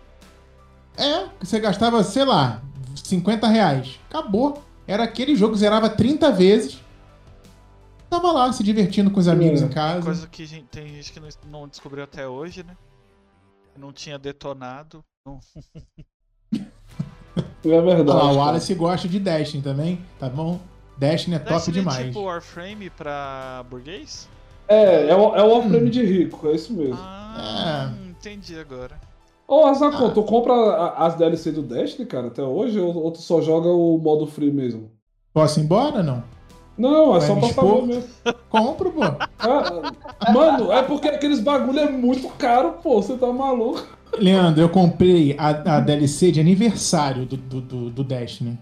[0.97, 2.61] É, você gastava, sei lá,
[2.95, 3.99] 50 reais.
[4.09, 4.63] Acabou.
[4.87, 6.79] Era aquele jogo, zerava 30 vezes.
[8.09, 9.65] Tava lá se divertindo com os amigos É.
[9.65, 10.01] em casa.
[10.01, 12.75] Coisa que gen- tem gente que não, não descobriu até hoje, né?
[13.77, 15.03] Não tinha detonado.
[15.25, 15.39] Não...
[16.55, 16.61] é
[17.81, 18.09] verdade.
[18.09, 18.35] Olha lá, o.
[18.37, 20.59] Wallace gosta de Destiny também, tá bom?
[20.97, 22.07] Destiny é top Destiny é demais.
[22.07, 24.27] tipo Warframe pra burguês?
[24.67, 25.53] É, é o, é o Hum.
[25.59, 26.97] Warframe de rico, é isso mesmo.
[26.99, 28.99] Ah, entendi agora.
[29.47, 30.11] Ô, Azacon, Ah.
[30.11, 32.77] tu compra as DLC do Destiny, cara, até hoje?
[32.79, 34.91] Ou, ou tu só joga o modo free mesmo?
[35.33, 36.23] Posso ir embora não?
[36.77, 37.75] Não, é Vai só me pra expor?
[37.79, 38.09] saber mesmo.
[38.49, 39.01] Compro, pô.
[39.39, 43.01] Ah, mano, é porque aqueles bagulho é muito caro, pô.
[43.01, 43.87] Você tá maluco?
[44.19, 48.59] Leandro, eu comprei a, a DLC de aniversário do, do, do, do Destiny.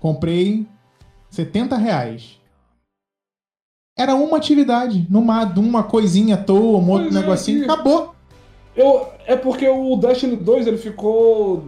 [0.00, 0.66] Comprei
[1.30, 2.38] 70 reais.
[3.96, 8.12] Era uma atividade, numa, uma coisinha à toa, um outro Pois é, negocinho, acabou.
[8.74, 11.64] Eu, é porque o Destiny 2 ele ficou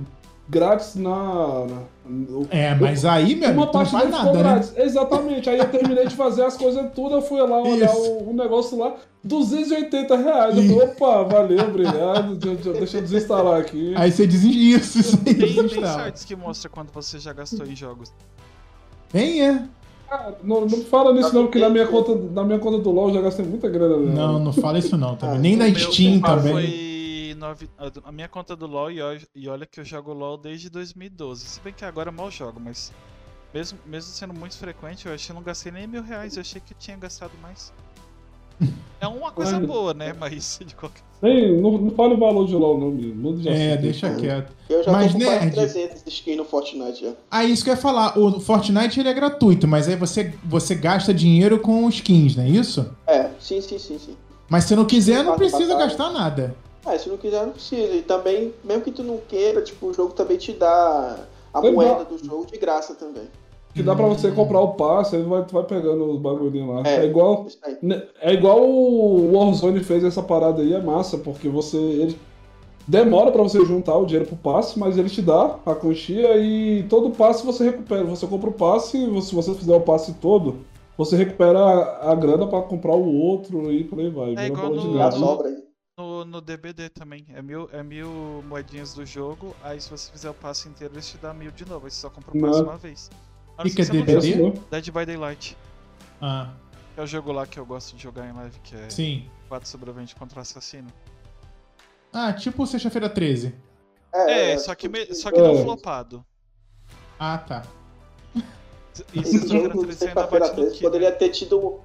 [0.49, 1.67] grátis na.
[1.67, 4.39] na- no- É, mas aí, meu amigo, Uma tu não parte faz nada, né?
[4.43, 4.73] grátis.
[4.77, 5.49] Exatamente.
[5.51, 8.77] Aí eu terminei de fazer as coisas tudo, eu fui lá olhar o, o negócio
[8.77, 10.57] lá, 280 reais.
[10.57, 12.37] Eu falei, opa, valeu, obrigado.
[12.37, 13.95] de- de- Deixa eu desinstalar aqui.
[13.97, 17.65] Aí você diz isso, isso aí Tem, tem sites que mostram quanto você já gastou
[17.67, 18.13] em jogos.
[19.13, 19.63] Tem, é.
[20.11, 23.09] Ah, não, não fala nisso não, porque na minha conta, na minha conta do LoL
[23.09, 23.97] eu já gastei muita grana.
[23.97, 24.15] né?
[24.15, 25.37] Não, não fala isso não também.
[25.37, 26.53] Ah, Nem na Steam também.
[26.53, 26.87] Foi
[28.05, 31.47] a minha conta do LoL e olha, que eu jogo LoL desde 2012.
[31.47, 32.93] Se bem que agora eu mal jogo, mas
[33.53, 36.37] mesmo, mesmo sendo muito frequente, eu acho que eu não gastei nem mil reais.
[36.37, 37.73] Eu achei que eu tinha gastado mais.
[38.99, 40.15] É uma coisa boa, né?
[40.19, 42.91] Mas de qualquer Nem, não, não fale o valor de LoL, não.
[42.91, 44.51] Muda de É, deixa quieto.
[44.71, 45.55] Eu já Mas, tô com nerd.
[45.55, 47.13] 300 skins no Fortnite já.
[47.31, 48.19] Ah, isso que eu ia falar.
[48.19, 52.49] O Fortnite ele é gratuito, mas aí você, você gasta dinheiro com skins, não é
[52.49, 52.91] isso?
[53.07, 54.17] É, sim, sim, sim, sim.
[54.49, 55.87] Mas se não quiser, não precisa batalha.
[55.87, 56.57] gastar nada.
[56.87, 57.93] É, se não quiser, não precisa.
[57.95, 61.19] E também, mesmo que tu não queira, tipo, o jogo também te dá
[61.53, 61.75] a Legal.
[61.75, 63.25] moeda do jogo de graça também.
[63.77, 66.83] Que dá pra você comprar o passe, aí vai, tu vai pegando os bagulhinhos lá.
[66.89, 66.97] É.
[67.01, 67.47] É, igual.
[67.83, 71.77] Né, É igual o Warzone fez essa parada aí, é massa, porque você.
[71.77, 72.19] Ele
[72.89, 76.85] demora pra você juntar o dinheiro pro passe, mas ele te dá a quantia e
[76.89, 78.05] todo passe você recupera.
[78.05, 80.59] Você compra o passe, e se você fizer o passe todo,
[80.97, 84.31] você recupera a, a grana pra comprar o outro e por aí vai.
[84.31, 85.67] Vira igual no- no- sobra aí.
[85.99, 87.25] No, no DBD também.
[87.35, 89.55] É mil, é mil moedinhas do jogo.
[89.63, 91.87] Aí se você fizer o passe inteiro, eles te dão mil de novo.
[91.87, 92.69] Aí você só compra o passe Não.
[92.69, 93.11] uma vez.
[93.59, 94.37] A Que não que é não DBD?
[94.37, 94.51] Não.
[94.71, 95.57] Dead by Daylight.
[96.21, 96.51] Ah,
[96.97, 99.31] é o jogo lá que eu gosto de jogar em live, que é sim.
[99.49, 100.89] 4 sobrevivente contra o assassino.
[102.13, 103.55] Ah, tipo sexta-feira 13.
[104.13, 105.63] É, só que, me- só que não É.
[105.63, 106.25] flopado.
[107.19, 107.63] Ah, tá.
[109.13, 110.91] E sexta-feira jogo, 13 ainda sexta-feira bate no 13, Killer.
[110.93, 111.81] poderia ter tido.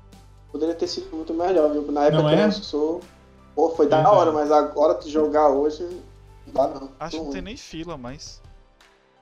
[0.52, 1.90] Poderia ter sido muito melhor, viu?
[1.92, 2.46] Na época Não que é?
[2.46, 3.02] lançou.
[3.56, 4.16] Pô, foi da Verdade.
[4.18, 5.84] hora, mas agora tu jogar hoje.
[6.48, 6.90] Não dá não.
[7.00, 8.42] Acho que não tem nem fila mais.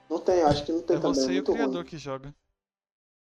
[0.10, 1.13] Não tem, acho que não tem É também.
[1.15, 1.84] você é e o criador ruim.
[1.86, 2.34] que joga.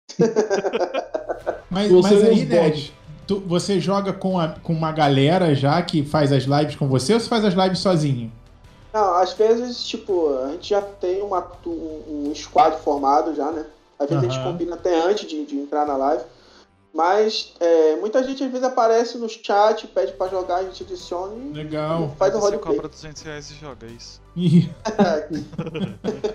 [1.70, 2.94] Mas, Você mas aí, os Ned,
[3.28, 7.14] tu- você joga com, a- com uma galera já que faz as lives com você
[7.14, 8.32] ou você faz as lives sozinho?
[8.92, 13.66] Não, às vezes, tipo, a gente já tem uma, um, um squad formado já, né?
[14.00, 16.24] Às vezes a gente combina até antes de, de entrar na live.
[16.94, 21.34] Mas é, muita gente às vezes aparece no chat, pede pra jogar, a gente adiciona
[21.36, 22.14] e Legal.
[22.18, 22.76] faz o Aí você roleplay.
[22.76, 24.20] cobra 200 reais e joga é isso.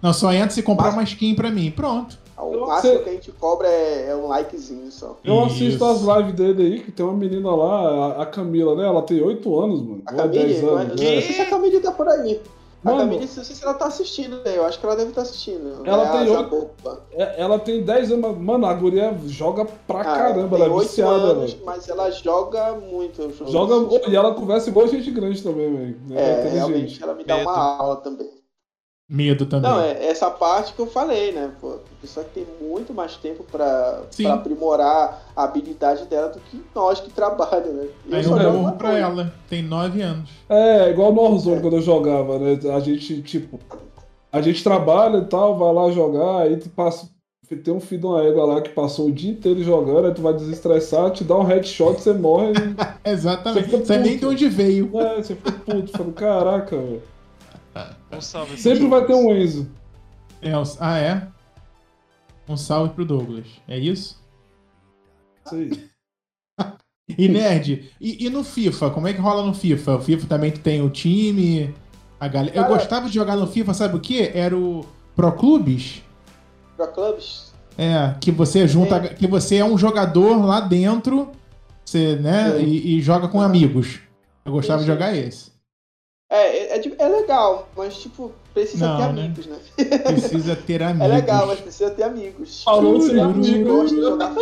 [0.00, 1.70] Não, só entra se comprar uma skin pra mim.
[1.72, 2.18] Pronto.
[2.38, 5.18] o Eu- máximo você- que a gente cobra é, é um likezinho só.
[5.24, 5.84] Eu assisto Isso.
[5.84, 8.86] as lives dele aí, que tem uma menina lá, a- a Camila, né?
[8.86, 10.02] Ela tem 8 anos, mano.
[10.06, 11.00] A Ou é 10 Camille, não, é- anos.
[11.00, 11.20] não né?
[11.20, 12.40] sei se a Camille tá por aí.
[12.84, 14.56] A Mano, Camille, não sei se ela tá assistindo, né?
[14.56, 15.82] Eu acho que ela deve estar assistindo.
[15.84, 16.70] Ela é tem oito-.
[17.10, 20.78] É- Ela tem 10 anos, mano, a guria joga pra Ah, caramba, tem ela é
[20.78, 21.64] viciada, anos, velho.
[21.66, 23.20] mas ela joga muito.
[23.20, 23.50] eu jogo.
[23.50, 26.00] Joga, e ela conversa igual gente grande também, velho.
[26.12, 26.54] É, inteligente.
[26.54, 28.30] realmente ela me dá uma aula também.
[29.10, 29.70] Medo também.
[29.70, 31.50] Não, é essa parte que eu falei, né?
[31.60, 36.62] Pô, a pessoa que tem muito mais tempo pra aprimorar a habilidade dela do que
[36.74, 37.88] nós que trabalhamos, né?
[38.06, 39.02] E Aí só eu uma pra coisa.
[39.04, 39.32] ela.
[39.48, 40.28] Tem 9 anos.
[40.48, 41.60] É, igual no Warzone É.
[41.60, 42.58] quando eu jogava, né?
[42.74, 43.58] A gente, tipo,
[44.30, 47.08] a gente trabalha e tal, vai lá jogar, aí tu passa.
[47.64, 50.20] Tem um filho de uma égua lá que passou o dia inteiro jogando, aí tu
[50.20, 52.52] vai desestressar, te dá um headshot, você morre.
[53.02, 53.70] Exatamente.
[53.70, 54.90] Você Você nem de onde veio.
[55.00, 57.02] é, você fica puto, falando, caraca, velho.
[58.12, 58.56] Um salve.
[58.56, 59.70] Sempre vai ter um Enzo.
[60.40, 61.28] É, ah, é?
[62.48, 63.46] Um salve pro Douglas.
[63.66, 64.22] É isso?
[65.44, 65.88] Isso aí.
[67.16, 68.90] E Nerd, e, e no FIFA?
[68.90, 69.96] Como é que rola no FIFA?
[69.96, 71.74] O FIFA também tem o time,
[72.20, 72.54] a galera.
[72.54, 74.30] Eu Cara- gostava de jogar no FIFA, sabe o quê?
[74.34, 74.84] Era o
[75.16, 76.02] Pro Clubes.
[76.76, 77.54] Pro Clubs?
[77.78, 79.00] É, que você junta.
[79.00, 81.32] Que você é um jogador lá dentro,
[81.82, 82.52] você, né?
[82.58, 82.64] Sim.
[82.64, 84.00] E, e joga com amigos.
[84.44, 84.94] Eu gostava Sim, de sim.
[84.94, 85.50] jogar esse.
[86.30, 89.22] É, é, é de- é legal, mas tipo, precisa Não, ter né?
[89.24, 89.58] amigos, né?
[90.04, 91.06] Precisa ter amigos.
[91.06, 92.62] É legal, mas precisa ter amigos.
[92.64, 93.06] Falou de
[93.96, 94.34] jogar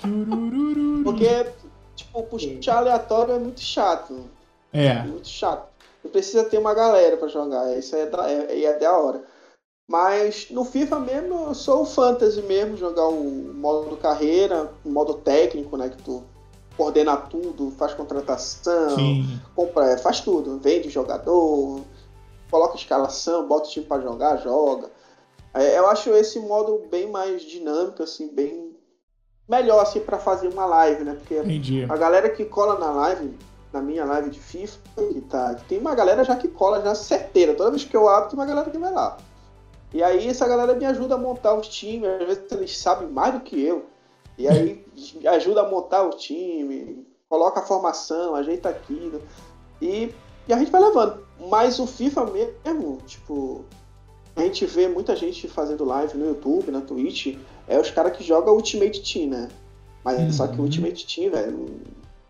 [0.00, 1.02] Churururu.
[1.04, 1.46] Porque,
[1.94, 4.24] tipo, puxar aleatório é muito chato.
[4.72, 5.02] É É.
[5.04, 5.66] muito chato.
[6.02, 7.76] Você precisa ter uma galera pra jogar.
[7.78, 9.22] Isso é da, é, é da hora.
[9.88, 13.22] Mas no FIFA mesmo, eu sou o fantasy mesmo, jogar o
[13.54, 15.88] modo carreira, o modo técnico, né?
[15.88, 16.22] Que tu
[16.76, 19.40] coordena tudo, faz contratação, Sim.
[19.54, 21.80] compra, é, faz tudo, vende jogador,
[22.50, 24.90] coloca escalação, bota o time pra jogar, joga.
[25.54, 28.76] É, eu acho esse modo bem mais dinâmico, assim, bem
[29.48, 31.14] melhor assim para fazer uma live, né?
[31.14, 31.86] Porque Entendi.
[31.88, 33.36] a galera que cola na live,
[33.72, 34.78] na minha live de FIFA,
[35.12, 37.54] que tá, tem uma galera já que cola já certeira.
[37.54, 39.16] Toda vez que eu abro, tem uma galera que vai lá.
[39.94, 43.34] E aí essa galera me ajuda a montar os times, às vezes eles sabem mais
[43.34, 43.86] do que eu.
[44.36, 44.85] E aí
[45.26, 49.22] ajuda a montar o time, coloca a formação, ajeita aquilo.
[49.80, 50.12] E,
[50.48, 51.26] e a gente vai levando.
[51.48, 53.64] Mas o FIFA mesmo, tipo,
[54.34, 57.36] a gente vê muita gente fazendo live no YouTube, na Twitch,
[57.68, 59.48] é os caras que jogam Ultimate Team, né?
[60.04, 60.64] Mas só que o Uhum.
[60.64, 61.66] Ultimate Team, velho, não,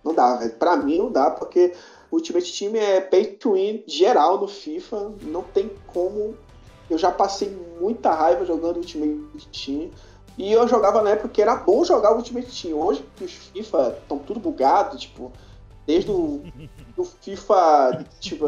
[0.05, 0.53] não dá, velho.
[0.53, 1.75] Pra mim não dá, porque
[2.11, 6.35] o Ultimate Team é pay to win geral no FIFA, não tem como.
[6.89, 7.51] Eu já passei
[7.81, 9.91] muita raiva jogando Ultimate Team.
[10.39, 12.79] E eu jogava na época que era bom jogar o Ultimate Team.
[12.79, 15.33] Hoje que os FIFA estão tudo bugado, tipo,
[15.87, 16.43] desde o
[16.97, 18.47] do FIFA, tipo,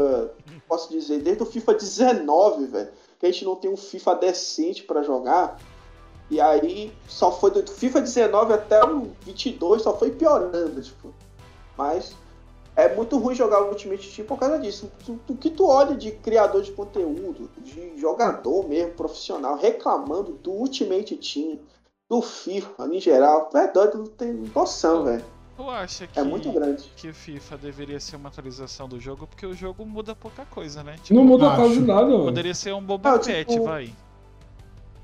[0.67, 4.83] posso dizer, desde o FIFA 19, velho, que a gente não tem um FIFA decente
[4.83, 5.59] pra jogar.
[6.31, 11.15] E aí só foi do FIFA 19 até o 22, só foi piorando, tipo.
[11.77, 12.15] Mas
[12.77, 14.91] é muito ruim jogar o Ultimate Team por causa disso.
[15.29, 21.17] O que tu olha de criador de conteúdo, de jogador mesmo, profissional, reclamando do Ultimate
[21.17, 21.59] Team,
[22.09, 25.25] do FIFA em geral, tu é doido, não tem noção, velho.
[25.57, 26.85] Tu acha que, É muito grande.
[26.97, 29.27] que o FIFA deveria ser uma atualização do jogo?
[29.27, 30.97] Porque o jogo muda pouca coisa, né?
[31.11, 31.57] Não muda Acho.
[31.63, 32.25] quase nada, velho.
[32.25, 33.93] Poderia ser um boba pet, tipo, vai.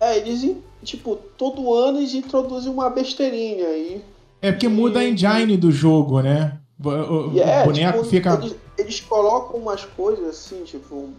[0.00, 4.04] É, eles, tipo, todo ano eles introduzem uma besteirinha aí.
[4.40, 6.58] É porque muda a engine do jogo, né?
[6.82, 8.34] O, E é, o boneco tipo, fica.
[8.34, 11.14] Eles, eles colocam umas coisas assim, tipo, um,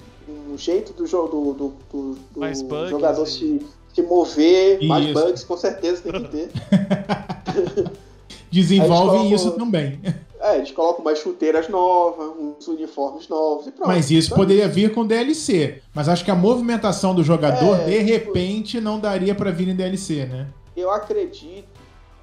[0.54, 3.66] um jeito do jogo do, do, do- do jogador e- se,
[3.96, 5.14] se mover, mais Isso.
[5.14, 6.50] bugs, com certeza tem que ter.
[8.52, 10.00] Desenvolvem isso também.
[10.40, 13.88] É, eles colocam umas chuteiras novas, uns uniformes novos e pronto.
[13.88, 15.82] Mas isso Então, poderia vir com DLC.
[15.94, 19.68] Mas acho que a movimentação do jogador, É, de tipo- repente, não daria pra vir
[19.70, 20.48] em DLC, né?
[20.76, 21.68] Eu acredito,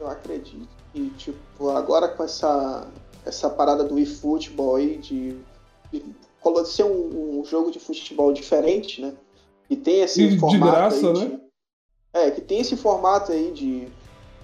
[0.01, 2.87] eu acredito que, tipo, agora com essa,
[3.27, 5.37] essa parada do eFootball aí, de,
[5.93, 6.03] de
[6.67, 9.13] ser um, um jogo de futebol diferente, né?
[9.69, 11.41] Que tem esse E de formato graça, aí né?
[12.15, 13.81] De- É, que tem esse formato aí de,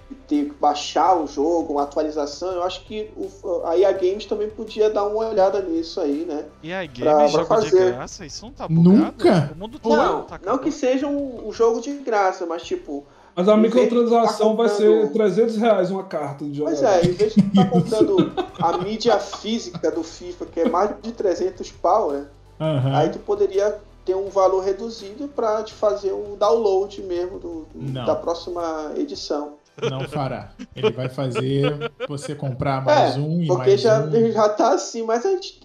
[0.09, 4.25] de ter que baixar o jogo, uma atualização, eu acho que o, a EA Games
[4.25, 6.45] também podia dar uma olhada nisso aí, né?
[6.63, 7.91] E aí, pra- game, pra jogo de fazer.
[7.93, 8.25] graça?
[8.25, 8.97] Isso não tá bugado?
[8.97, 9.51] Nunca?
[9.53, 13.05] O mundo todo Não, tá não que seja um, um jogo de graça, mas tipo,
[13.35, 16.75] Mas a de microtransação tá vai ser comprando- 300 reais uma carta de jogador.
[16.79, 20.89] Pois é, em vez de estar comprando a mídia física do FIFA, que é mais
[21.01, 22.25] de 300 pau, né?
[22.59, 22.95] Aham.
[22.97, 23.77] Aí tu poderia
[24.09, 27.67] ter um valor reduzido pra te fazer um download mesmo do,
[28.03, 29.53] da próxima edição.
[29.87, 30.51] Não fará.
[30.75, 34.31] Ele vai fazer você comprar mais É, um e Porque mais já, um.
[34.31, 35.61] já tá assim, mas a gente,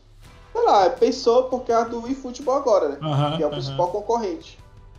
[0.53, 2.99] sei lá, pensou por causa do eFootball agora, né?
[3.37, 4.59] Que é o principal concorrente.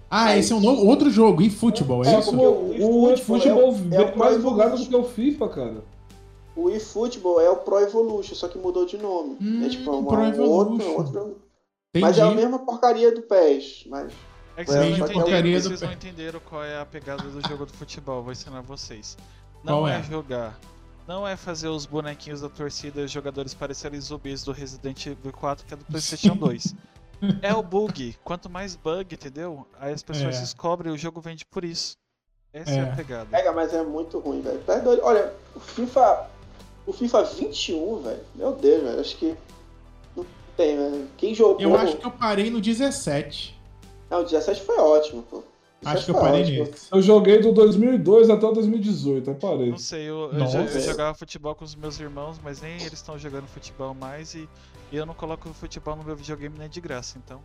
[0.10, 2.32] Ah, esse é um novo, outro jogo, e futebol, é É, isso?
[2.32, 4.90] porque o, eFootball futebol é é o mais bugado do Evolution.
[4.90, 5.84] que o FIFA, cara.
[6.56, 9.38] O eFootball é o Pro Evolution, só que mudou de nome.
[9.42, 11.32] Hum, é tipo uma, Pro um outro, Evolution.
[11.98, 12.02] Outro.
[12.02, 12.42] Mas é a Entendi.
[12.42, 13.86] mesma porcaria do PES.
[13.88, 14.14] Mas
[14.58, 16.86] É que vocês É, não é entenderam, porcaria do vocês não entenderam qual é a
[16.86, 18.24] pegada do jogo do futebol.
[18.24, 19.18] Vou ensinar vocês.
[19.64, 20.00] Não Qual é?
[20.00, 20.04] é?
[20.04, 20.60] jogar.
[21.08, 25.32] Não é fazer os bonequinhos da torcida e os jogadores parecerem zumbis do Resident Evil
[25.34, 26.74] 4, que é do PlayStation 2.
[27.42, 28.16] É o bug.
[28.24, 29.68] Quanto mais bug, entendeu?
[29.80, 30.40] Aí as pessoas É.
[30.40, 31.96] descobrem e o jogo vende por isso.
[32.54, 32.82] Essa é, É.
[32.92, 33.26] a pegada.
[33.30, 34.60] pega, mas é muito ruim, velho.
[34.64, 35.02] Tá doido.
[35.04, 36.28] Olha, o FIFA.
[36.88, 38.24] O FIFA 21, velho.
[38.36, 39.00] Meu Deus, velho.
[39.02, 39.36] Acho que.
[40.58, 41.08] Tem, velho.
[41.18, 41.60] Quem jogou.
[41.62, 43.60] Eu acho que eu parei no 17.
[44.10, 45.44] Não, o 17 foi ótimo, pô.
[45.84, 46.66] Acho que 17 eu parei ótimo.
[46.66, 46.88] nesse.
[46.92, 49.70] Eu joguei do 2002 até o 2018, aí parei.
[49.72, 52.94] Não sei, eu, eu, já- eu jogava futebol com os meus irmãos, mas nem eles
[52.94, 54.48] estão jogando futebol mais e,
[54.92, 57.40] e eu não coloco futebol no meu videogame nem de graça, então.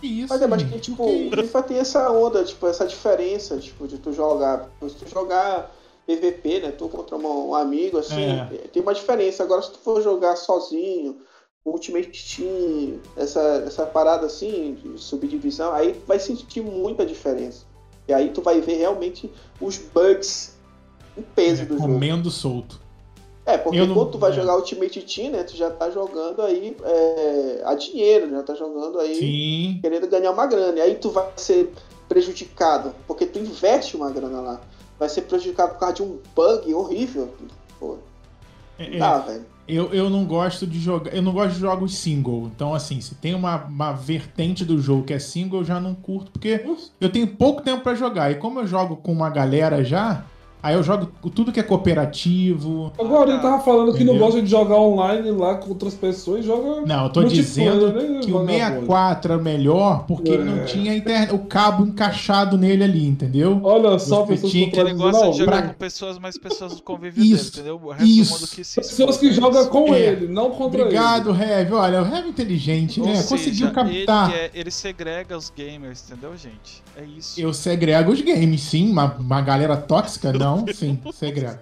[0.00, 1.36] Que isso, Mas é, mas que, tipo, Que o?
[1.42, 4.68] FIFA tem essa onda, tipo, essa diferença, tipo, de tu jogar.
[4.82, 5.70] Se tu jogar
[6.06, 6.70] PVP, né?
[6.72, 8.44] Tu contra um amigo, assim, É.
[8.72, 9.42] tem uma diferença.
[9.42, 11.18] Agora, se tu for jogar sozinho,
[11.70, 17.64] Ultimate Team, essa, essa parada assim, de subdivisão, aí vai sentir muita diferença.
[18.08, 20.56] E aí tu vai ver realmente os bugs
[21.18, 21.92] em peso do jogo.
[21.92, 22.80] comendo solto.
[23.44, 24.34] É, porque não- quando tu vai é.
[24.34, 25.44] jogar Ultimate Team, né?
[25.44, 29.78] Tu já tá jogando aí é, a dinheiro, já tá jogando aí Sim.
[29.80, 30.78] querendo ganhar uma grana.
[30.78, 31.72] E aí tu vai ser
[32.08, 34.60] prejudicado, porque tu investe uma grana lá.
[34.98, 37.28] Vai ser prejudicado por causa de um bug horrível.
[37.78, 37.98] Pô,
[38.78, 39.46] É, é, velho.
[39.68, 41.14] Eu, eu não gosto de jogar.
[41.14, 42.50] Eu não gosto de jogos single.
[42.54, 45.94] Então, assim, se tem uma, uma vertente do jogo que é single, eu já não
[45.94, 46.64] curto, porque
[47.00, 48.30] eu tenho pouco tempo pra jogar.
[48.30, 50.24] E como eu jogo com uma galera já,
[50.66, 52.92] aí eu jogo tudo que é cooperativo.
[52.98, 56.46] Agora ele tava falando que não gosta de jogar online lá com outras pessoas e
[56.46, 56.82] joga.
[56.86, 58.52] Não, eu tô dizendo né, que o vagabundo?
[58.52, 60.64] 64 é melhor porque ele não É.
[60.64, 63.60] tinha internet, o cabo encaixado nele ali, entendeu?
[63.62, 65.68] Olha só, Você pessoas tinha que- Ele contradizendo gosta a de jogar outra.
[65.68, 67.80] com pessoas, mas pessoas do convívio Isso, dele, entendeu?
[67.82, 68.32] O resto isso.
[68.34, 69.70] do mundo que se Pessoas que jogam isso.
[69.70, 70.00] com É.
[70.00, 71.72] ele, não contra Obrigado, Heavy.
[71.72, 73.14] Olha, o Heavy é inteligente, Ou né?
[73.16, 74.30] seja, Conseguiu captar.
[74.30, 76.82] Ele, é- ele segrega os gamers, entendeu, gente?
[76.96, 77.40] É isso.
[77.40, 78.90] Eu segrego os games, sim.
[78.90, 81.58] Uma, uma galera tóxica, não, sim, segrego.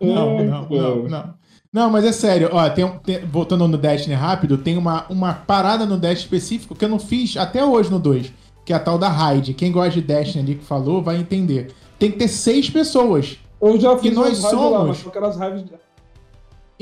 [0.00, 0.14] ele.
[0.14, 1.34] Não, não, não, não.
[1.72, 5.86] Não, mas é sério, ó, tem, tem- voltando no Destiny rápido, tem uma, uma parada
[5.86, 8.30] no Destiny específico que eu não fiz até hoje no 2,
[8.64, 9.54] que é a tal da raid.
[9.54, 11.72] Quem gosta de Destiny ali que falou vai entender.
[11.98, 13.38] Tem que ter seis pessoas.
[13.60, 15.64] Eu já fiz E nós raids lá, somos- mas aquelas raids.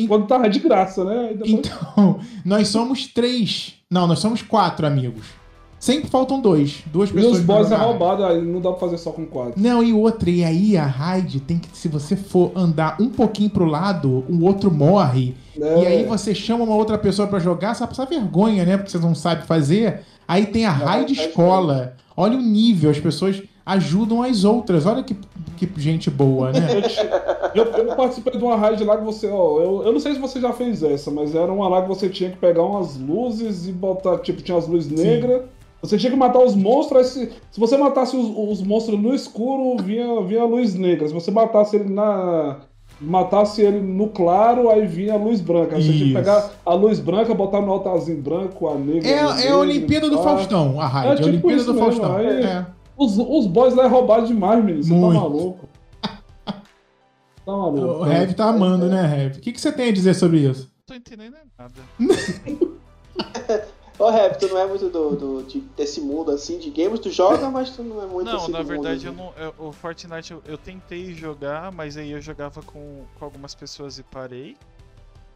[0.09, 1.35] Quando tava de graça, né?
[1.35, 3.75] Depois- Então, nós somos três.
[3.89, 5.27] Não, nós somos quatro amigos.
[5.81, 6.85] Sempre faltam dois.
[6.93, 7.39] Duas E pessoas.
[7.39, 9.55] os pra boys é roubado, aí não dá pra fazer só com quatro.
[9.57, 13.49] Não, e outra, e aí a raid tem que, se você for andar um pouquinho
[13.49, 15.35] pro lado, o outro morre.
[15.59, 15.83] É.
[15.83, 18.77] E aí você chama uma outra pessoa pra jogar, só passar vergonha, né?
[18.77, 20.03] Porque você não sabe fazer.
[20.29, 21.97] Aí tem a raid tá escola.
[22.15, 24.85] Olha o nível, as pessoas ajudam as outras.
[24.85, 25.17] Olha que,
[25.57, 26.61] que gente boa, né?
[27.53, 30.21] Eu, eu, participei de uma raid lá que você, ó, eu, eu não sei se
[30.21, 33.67] você já fez essa, mas era uma lá que você tinha que pegar umas luzes
[33.67, 35.43] e botar, tipo, tinha as luzes negras.
[35.83, 39.15] Você tinha que matar os monstros, aí se, se você matasse os, os monstros no
[39.15, 41.09] escuro, vinha, vinha a luz negra.
[41.09, 42.59] Se você matasse ele na.
[43.01, 45.77] Matasse ele no claro, aí vinha a luz branca.
[45.77, 49.09] Aí Você tinha que pegar a luz branca, botar no altarzinho branco, a negra.
[49.09, 50.23] É, no é a Olimpíada do.
[50.23, 51.07] Faustão, a raid.
[51.07, 52.17] É É, a tipo Olimpíada isso do mesmo, Faustão.
[52.19, 52.67] aí- É.
[52.99, 54.83] Os, os boys lá é roubado demais, menino.
[54.85, 55.15] Você Muito.
[55.15, 55.69] tá maluco.
[57.47, 58.05] Tá maluco.
[58.05, 59.39] O Heavy tá amando, né, Heavy?
[59.39, 60.71] O que, que você tem a dizer sobre isso?
[60.81, 61.73] Não tô entendendo nada.
[64.01, 67.11] Ô, Rap, tu não é muito do, do- de- desse mundo assim de games, tu
[67.11, 69.45] joga, mas tu não é muito Não, assim na do verdade eu mundo, não.
[69.45, 73.99] eu- o Fortnite eu, eu tentei jogar, mas aí eu jogava com, com algumas pessoas
[73.99, 74.57] e parei.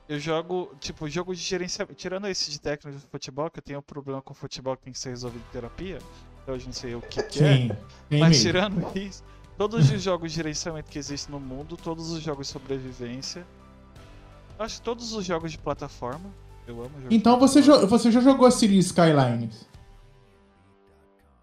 [0.09, 1.95] Eu jogo, tipo, jogo de gerenciamento.
[1.95, 4.93] Tirando esse de técnico de futebol, que eu tenho um problema com futebol que tem
[4.95, 5.99] que ser resolvido em terapia.
[6.43, 7.57] Então hoje não sei o que, que é.
[7.57, 7.77] Sim,
[8.11, 9.23] Mas tirando isso,
[9.59, 13.47] todos os jogos de gerenciamento que existem no mundo, todos os jogos de sobrevivência.
[14.59, 16.31] Acho que todos os jogos de plataforma.
[16.67, 19.67] Eu amo jogos Então de você, jo- você já jogou Cities Skylines?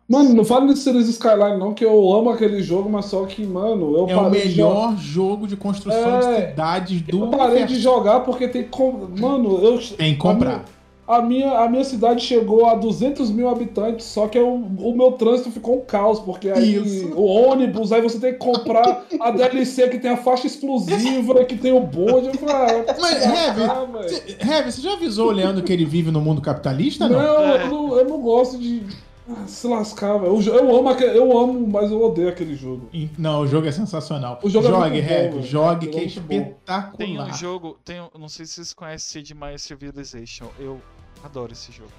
[0.09, 3.45] Mano, não fala de Cities Skyline não, que eu amo aquele jogo, mas só que,
[3.45, 4.73] mano, eu É o parei de jogar.
[4.89, 7.79] melhor jogo de construção É, de cidades do Eu parei de universo.
[7.81, 8.69] jogar porque tem que.
[8.69, 9.79] com- Mano, eu.
[9.95, 10.65] Tem que comprar.
[11.17, 15.11] A minha, a minha cidade chegou a 200 mil habitantes, só que eu- o meu
[15.13, 17.13] trânsito ficou um caos, porque aí Isso.
[17.15, 21.57] o ônibus, aí você tem que comprar a DLC que tem a faixa explosiva, que
[21.57, 22.27] tem o bonde.
[22.27, 26.11] Eu falei, ah, Mas, se Heavy, Heavy, você já avisou o Leandro que ele vive
[26.11, 27.07] no mundo capitalista?
[27.09, 27.43] Não, Não.
[27.55, 27.63] É.
[27.63, 28.83] eu, não, eu não gosto de.
[29.29, 30.41] ah, Se lascar, velho.
[30.41, 32.89] Eu, eu, amo aquele- eu amo, mas eu odeio aquele jogo.
[33.17, 34.39] Não, o jogo é sensacional.
[34.43, 35.43] O jogo é jogue, bom, velho.
[35.43, 36.93] jogue, O que é é espetacular.
[36.97, 40.45] Tem um jogo, tem um, não sei se vocês conhecem Sid Meier Civilization.
[40.59, 40.79] Eu
[41.23, 41.91] adoro esse jogo.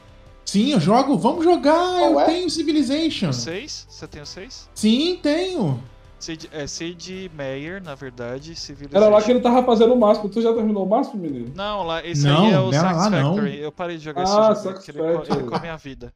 [0.44, 1.16] Sim, eu jogo.
[1.16, 1.98] Vamos jogar.
[1.98, 2.24] Qual eu é?
[2.26, 3.32] tenho Civilization.
[3.32, 3.86] 6?
[3.88, 4.68] Você tem o 6?
[4.74, 5.82] Sim, tenho.
[6.18, 9.04] Sid, é Sid Meier, na verdade, Civilization.
[9.04, 10.28] Era lá que ele tava fazendo o máximo.
[10.28, 11.52] Tu já terminou o máximo, menino?
[11.54, 12.72] Não, lá, esse Não, aí é o.
[12.72, 13.58] Satisfactory.
[13.58, 16.12] Eu parei de jogar Ah, esse jogo, porque ele, ele come a vida.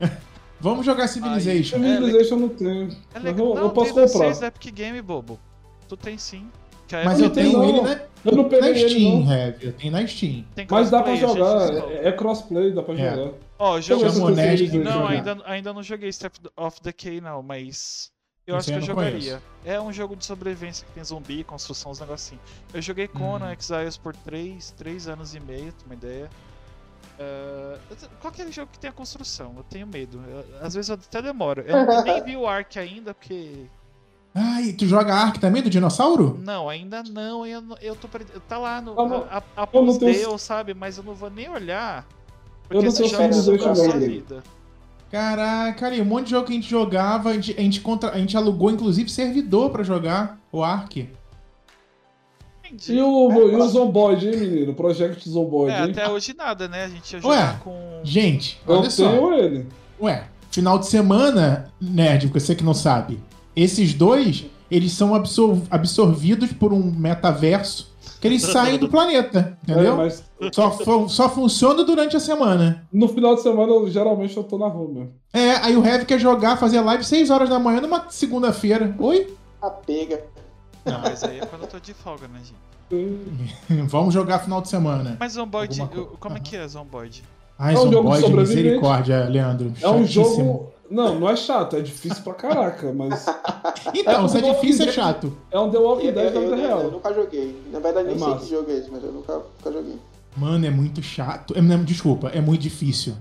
[0.60, 1.76] Vamos jogar Civilization.
[1.76, 2.96] É, Civilization eu não tenho.
[3.12, 3.48] É legal.
[3.48, 4.08] eu, não, eu posso comprar.
[4.08, 5.38] 6 da Epic Game, bobo.
[5.88, 6.48] Tu tem sim.
[7.04, 7.82] Mas eu não tenho tenho, ele não.
[7.84, 9.32] na, Eu não na peguei ele, Steam, não.
[9.32, 9.66] Heavy.
[9.66, 10.44] Eu tenho na Steam.
[10.54, 11.74] tem Mas dá pra jogar.
[11.90, 13.14] É, é crossplay, dá pra É.
[13.16, 13.32] jogar.
[13.58, 14.30] Ó, eu jogo
[14.84, 18.10] Não, ainda, ainda não joguei Step of Decay, não, mas.
[18.44, 19.42] Eu Esse acho que eu eu não jogaria.
[19.64, 22.42] É um jogo de sobrevivência que tem zumbi, construção, uns negocinhos.
[22.74, 23.52] Eu joguei Conan Hum.
[23.52, 26.28] Exiles por 3, 3 anos e meio, tem uma ideia.
[27.20, 27.78] Ah,
[28.20, 30.20] qualquer jogo que tenha construção, eu tenho medo.
[30.28, 31.62] Eu- às vezes eu até demoro.
[31.62, 33.66] Eu nem vi o Ark ainda, porque.
[34.34, 36.38] Ai, tu joga Ark também, do dinossauro?
[36.42, 37.44] Não, ainda não.
[37.44, 38.08] Eu, eu tô.
[38.48, 38.98] Tá lá no.
[38.98, 39.26] Ah, não.
[39.30, 40.72] a, a, Eu não tenho- Deus, sabe?
[40.72, 42.06] Mas eu não vou nem olhar.
[42.62, 44.42] Porque Eu não sendo são deixa sua vida.
[45.10, 48.12] Caraca, ali, um monte de jogo que a gente jogava, a gente, a gente, contra,
[48.12, 51.06] a gente alugou inclusive servidor pra jogar o Ark.
[52.64, 52.94] Entendi.
[52.94, 54.72] E o, e o Zomboid, hein, menino?
[54.74, 55.90] Project Zomboid, É, hein?
[55.90, 56.84] até hoje nada, né?
[56.84, 57.56] A gente ia jogar Ué.
[57.62, 58.00] com.
[58.02, 59.10] Gente, Eu olha só.
[59.10, 59.66] tenho ele.
[60.00, 63.20] Ué, final de semana, nerd, você que não sabe,
[63.54, 67.90] esses dois, eles são absor- absorvidos por um metaverso
[68.20, 69.94] que eles saem do planeta, entendeu?
[69.94, 70.22] É, mas
[70.52, 72.86] Só, fu- só funciona durante a semana.
[72.92, 75.12] no final de semana, eu, geralmente, eu tô na rua mesmo.
[75.32, 78.94] É, aí o Heavy quer jogar, fazer live 6 horas da manhã numa segunda-feira.
[78.98, 79.34] Oi?
[79.60, 80.22] A pega.
[80.84, 82.72] Não, mas aí é quando eu tô de folga, né, gente?
[83.88, 85.16] Vamos jogar final de semana.
[85.18, 85.80] Mas Zomboid,
[86.20, 87.22] como é que é Zomboid?
[87.58, 89.72] Ai, É um Zomboid, misericórdia, Leandro.
[89.80, 90.24] É um Chatíssimo.
[90.36, 90.71] jogo.
[90.92, 93.24] Não, não é chato, é difícil pra caraca, mas
[93.94, 95.36] Então, É se é difícil, é chato.
[95.50, 96.90] é um The Walking Eu, Dead da eu- vida eu- eu real.
[96.90, 97.62] nunca joguei.
[97.72, 99.98] Na verdade, nem É sei que jogo é esse, mas eu nunca, nunca joguei.
[100.36, 101.54] Mano, é muito chato.
[101.56, 103.14] É, não, desculpa, é muito difícil.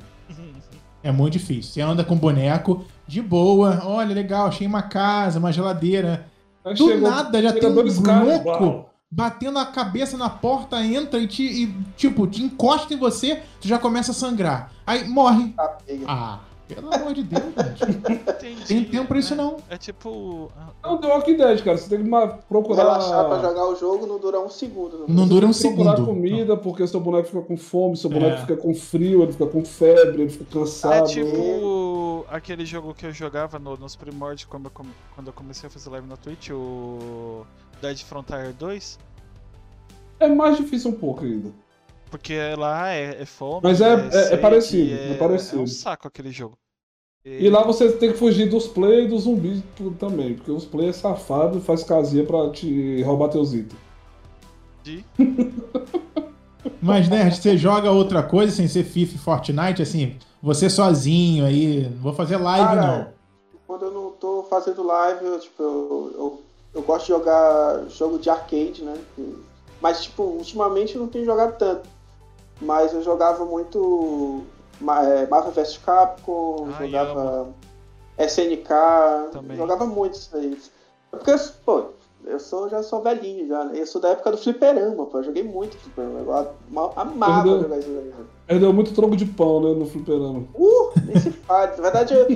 [1.04, 1.74] É muito difícil.
[1.74, 3.82] Você anda com boneco de boa.
[3.86, 6.28] Olha, legal, achei uma casa, uma geladeira.
[6.64, 11.28] Aí Do chegou- nada já tem um louco batendo a cabeça na porta, entra e,
[11.28, 14.72] te, e, tipo, te encosta em você, tu já começa a sangrar.
[14.86, 15.54] Aí morre.
[15.86, 16.06] Pega.
[16.08, 16.40] Ah,
[16.76, 17.92] pelo amor de Deus, gente.
[18.32, 18.66] Entendi.
[18.66, 19.44] Tem tempo pra isso né?
[19.44, 19.58] não.
[19.70, 20.52] É tipo.
[20.58, 21.78] ah, É um The Walking Dead, cara.
[21.78, 22.10] Você tem que
[22.48, 22.84] procurar.
[22.84, 25.00] Relaxar pra jogar o jogo não dura um segundo.
[25.08, 25.08] Não.
[25.08, 26.16] Não dura um Você tem que procurar segundo.
[26.16, 28.38] comida, porque seu boneco fica com fome, seu boneco É.
[28.42, 31.08] fica com frio, ele fica com febre, ele fica É cansado.
[31.10, 35.68] tipo aquele jogo que eu jogava no- nos primórdios quando eu, come- quando eu comecei
[35.68, 37.46] a fazer live na Twitch, o
[37.82, 38.98] Dead Frontier 2.
[40.20, 41.50] É mais difícil um pouco ainda.
[42.10, 43.62] Porque lá é, é fome.
[43.64, 45.60] Mas é- é- é sede, parecido, é parecido.
[45.60, 46.58] É um saco aquele jogo.
[47.24, 50.66] E lá você tem que fugir dos play e dos zumbis tudo também, porque os
[50.66, 53.80] play é safado e faz casinha pra te roubar teus itens.
[54.84, 55.06] De...
[56.82, 61.88] Mas, Nerd, você joga outra coisa sem ser FIFA e Fortnite, assim, você sozinho aí,
[61.92, 63.08] não vou fazer live Cara, não.
[63.68, 66.42] Quando eu não tô fazendo live, eu, tipo, eu, eu,
[66.74, 68.96] eu gosto de jogar jogo de arcade, né?
[69.80, 71.88] Mas, tipo, ultimamente eu não tenho jogado tanto.
[72.60, 74.44] Mas eu jogava muito
[74.82, 77.50] Marvel vs Capcom, Ai, jogava
[78.18, 78.70] SNK,
[79.32, 79.58] Também.
[79.58, 80.58] jogava muito isso aí.
[81.10, 81.32] Porque,
[81.66, 81.86] pô,
[82.26, 83.74] eu sou, já sou velhinho já, né?
[83.76, 85.18] Eu sou da época do fliperama, pô.
[85.18, 86.20] Eu joguei muito fliperama.
[86.20, 87.62] Eu ama- amava Perdeu.
[87.62, 87.96] jogar isso aí.
[87.96, 88.26] né?
[88.48, 90.46] Perdeu muito troco de pão, né, no fliperama.
[90.54, 91.76] Uh, nem se faz.
[91.78, 92.28] Na verdade, eu,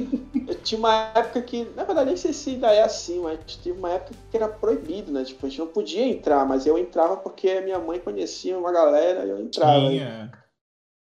[0.48, 1.68] eu tinha uma época que.
[1.76, 5.12] Na verdade, nem sei se ainda é assim, mas tinha uma época que era proibido,
[5.12, 5.24] né?
[5.24, 8.72] Tipo, a gente não podia entrar, mas eu entrava porque a minha mãe conhecia uma
[8.72, 9.88] galera e eu entrava.
[9.90, 10.32] Tinha.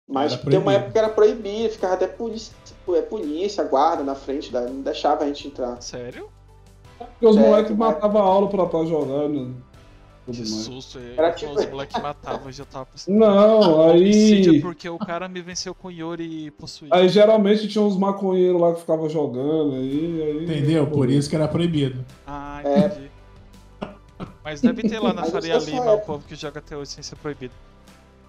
[0.09, 2.55] Mas Era tem uma época que era proibido, ficava até polícia,
[2.91, 5.81] é, polícia, guarda na frente, não deixava a gente entrar.
[5.83, 6.29] Sério?
[6.99, 9.55] Porque os É, moleques que vai- matavam a aula pra estar jogando.
[10.25, 10.51] Tudo Que mais.
[10.51, 10.99] susto.
[10.99, 12.89] Eu, Era tipo- os moleques matavam, eu já tava.
[13.07, 14.61] Não, aí.
[14.61, 16.91] porque o cara me venceu com Yori e possuía.
[16.93, 20.23] Aí geralmente tinha uns maconheiros lá que ficavam jogando aí.
[20.23, 20.87] aí Entendeu?
[20.89, 22.05] Por isso que era proibido.
[22.27, 22.79] Ah, É.
[22.87, 23.11] entendi.
[24.43, 26.07] Mas deve ter lá na Faria é Lima o época.
[26.07, 27.55] povo que joga até hoje sem ser proibido.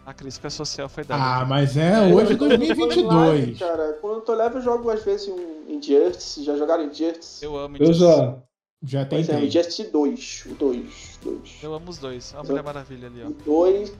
[0.08, 1.22] A crítica social foi dada.
[1.22, 3.60] Ah, mas é hoje Eu tô jogando live, 2022.
[3.60, 6.46] Cara, quando eu tô leve, eu jogo às vezes um Injustice.
[6.46, 7.44] Já jogaram Injustice?
[7.44, 8.08] Eu amo Eu Injustice.
[8.08, 8.38] já.
[8.84, 9.44] Já Pois é.
[9.44, 10.44] Injustice 2.
[10.46, 11.20] O 2.
[11.22, 11.60] 2.
[11.62, 12.34] Eu amo os dois.
[12.34, 13.28] A Mulher Maravilha ali, ó.
[13.28, 13.94] O 2,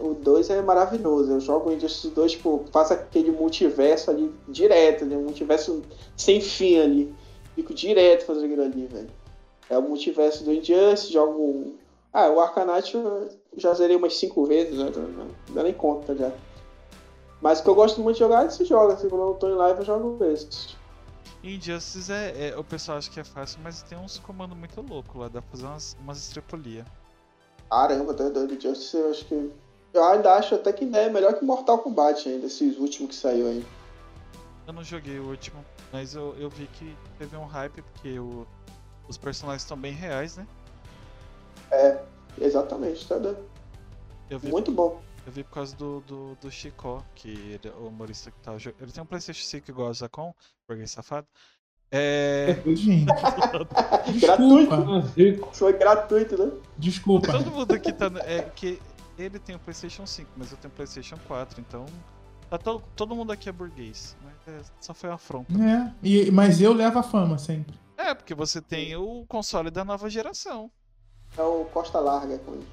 [0.00, 1.30] o 2 é maravilhoso.
[1.30, 5.16] Eu jogo o Injustice 2, tipo, faço aquele multiverso ali direto, né?
[5.16, 5.80] Um multiverso
[6.16, 7.14] sem fim ali.
[7.54, 9.10] Fico direto fazendo aquilo ali, velho.
[9.70, 11.76] É o multiverso do Injustice, jogo.
[12.12, 14.90] Ah, o Arcanite eu já zerei umas 5 vezes, né?
[14.94, 16.30] Não, dá nem conta já.
[17.40, 19.48] Mas o que eu gosto muito de jogar é esse jogo, assim, quando eu tô
[19.48, 20.74] em live eu jogo esse.
[21.44, 25.14] Injustice é, é- O pessoal acha que é fácil, mas tem uns comandos muito loucos
[25.20, 25.28] lá.
[25.28, 26.84] Dá pra fazer umas, umas estripulia.
[27.70, 28.54] Caramba, tá doido.
[28.54, 29.50] Injustice eu acho que.
[29.92, 33.20] Eu ainda acho até que ainda é melhor que Mortal Kombat ainda, esses últimos que
[33.22, 33.64] saiu aí.
[34.66, 38.46] Eu não joguei o último, mas eu, eu vi que teve um hype porque o-
[39.08, 40.46] os personagens estão bem reais, né?
[42.40, 43.18] Exatamente, tá
[44.38, 45.00] vi, Muito bom.
[45.26, 48.82] eu vi por causa do, do, do Chicó, que ele, o humorista que tava jogando.
[48.82, 50.34] Ele tem um PlayStation 5 igual o Zacon,
[50.68, 51.26] burguês safado.
[51.90, 52.56] É.
[52.74, 53.06] Gente,
[54.20, 55.46] Gratuito.
[55.52, 56.52] Foi gratuito, né?
[56.76, 57.32] Desculpa.
[57.32, 58.10] Todo mundo aqui tá.
[58.10, 58.80] no- É que
[59.18, 61.86] ele tem o PlayStation 5, mas eu tenho o PlayStation 4, então.
[62.50, 64.16] Tá to, todo mundo aqui é burguês.
[64.22, 65.52] Mas é, só foi uma afronta.
[65.52, 67.74] É, e, mas eu levo a fama sempre.
[67.96, 70.70] É, porque você tem o console da nova geração.
[71.38, 72.38] É o Costa Larga.
[72.44, 72.66] com ele.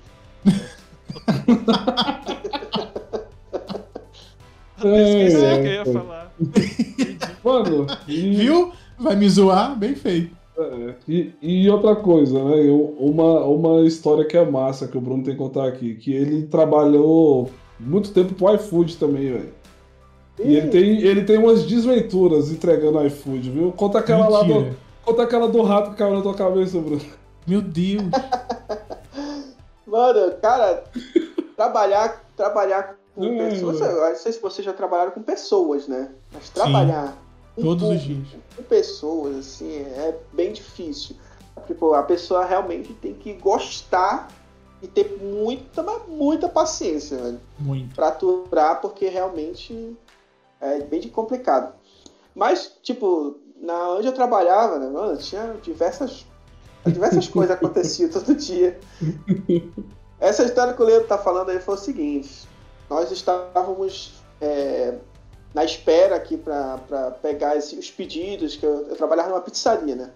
[4.84, 6.34] Eu esqueci É, o que eu ia falar.
[7.44, 8.72] Mano, e, Viu?
[8.98, 9.78] Vai me zoar?
[9.78, 10.36] Bem feito.
[10.58, 12.56] é, e, e outra coisa, né?
[12.68, 16.14] eu- Uma, uma história que é massa que o Bruno tem que contar aqui, que
[16.14, 17.50] ele trabalhou
[17.80, 19.54] muito tempo pro iFood também, velho.
[20.40, 23.72] E ele tem, ele tem umas desventuras entregando iFood, viu?
[23.72, 24.54] Conta aquela lá do.
[24.54, 24.76] Mentira.
[25.06, 27.02] Conta aquela do rato que caiu na tua cabeça, Bruno.
[27.46, 28.04] Meu Deus.
[29.94, 30.84] Mano, cara,
[31.56, 33.38] trabalhar, trabalhar com Hum.
[33.38, 33.80] pessoas.
[33.80, 36.10] Eu não sei se vocês já trabalharam com pessoas, né?
[36.32, 37.16] Mas trabalhar
[37.56, 38.28] com Todos os dias.
[38.58, 41.16] com pessoas, assim, é bem difícil.
[41.68, 44.30] Tipo, a pessoa realmente tem que gostar
[44.82, 47.40] e ter muita, muita paciência, velho.
[47.60, 47.94] Muito.
[47.94, 49.96] pra aturar, porque realmente
[50.60, 51.72] é bem complicado.
[52.34, 56.26] Mas, tipo, na onde eu trabalhava, né, mano, tinha diversas,
[56.92, 58.80] diversas coisas aconteciam todo dia.
[60.20, 62.48] Essa história que o Leandro tá falando aí foi o seguinte:
[62.90, 64.96] nós estávamos é,
[65.54, 66.78] na espera aqui para
[67.22, 70.12] pegar esse- os pedidos, que eu, eu trabalhava numa pizzaria, né?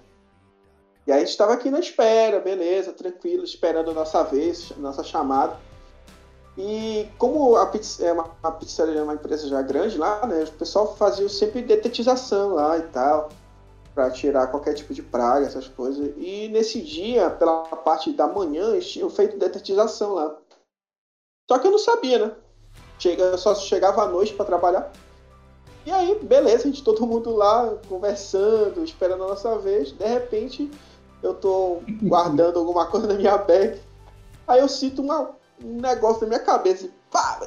[1.06, 4.80] E aí a gente estava aqui na espera, beleza, tranquilo, esperando a nossa vez, a
[4.82, 5.56] nossa chamada.
[6.58, 10.44] E como a, pizza, é uma, a pizzaria é uma empresa já grande lá, né?
[10.44, 13.30] O pessoal fazia sempre detetização lá e tal,
[13.98, 16.14] para tirar qualquer tipo de praga, essas coisas.
[16.18, 20.38] E nesse dia, pela parte da manhã, eles tinham feito detetização lá.
[21.50, 22.32] Só que eu não sabia, né?
[23.00, 24.92] Chega, eu só chegava à noite para trabalhar.
[25.84, 29.92] E aí, beleza, a gente todo mundo lá conversando, esperando a nossa vez.
[29.92, 30.70] De repente,
[31.24, 33.82] eu tô guardando alguma coisa na minha bag.
[34.48, 35.32] Aí eu sinto uma,
[35.64, 36.86] um negócio na minha cabeça.
[36.86, 37.40] e Pá!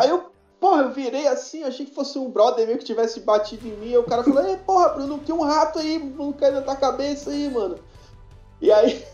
[0.00, 0.24] Aí eu,
[0.64, 3.88] porra, eu virei assim, achei que fosse um brother meu que tivesse batido em mim.
[3.88, 6.74] Aí o cara falou, ei, porra, Bruno, tem um rato aí, não cai na tua
[6.74, 7.76] cabeça aí, mano.
[8.62, 9.04] E aí,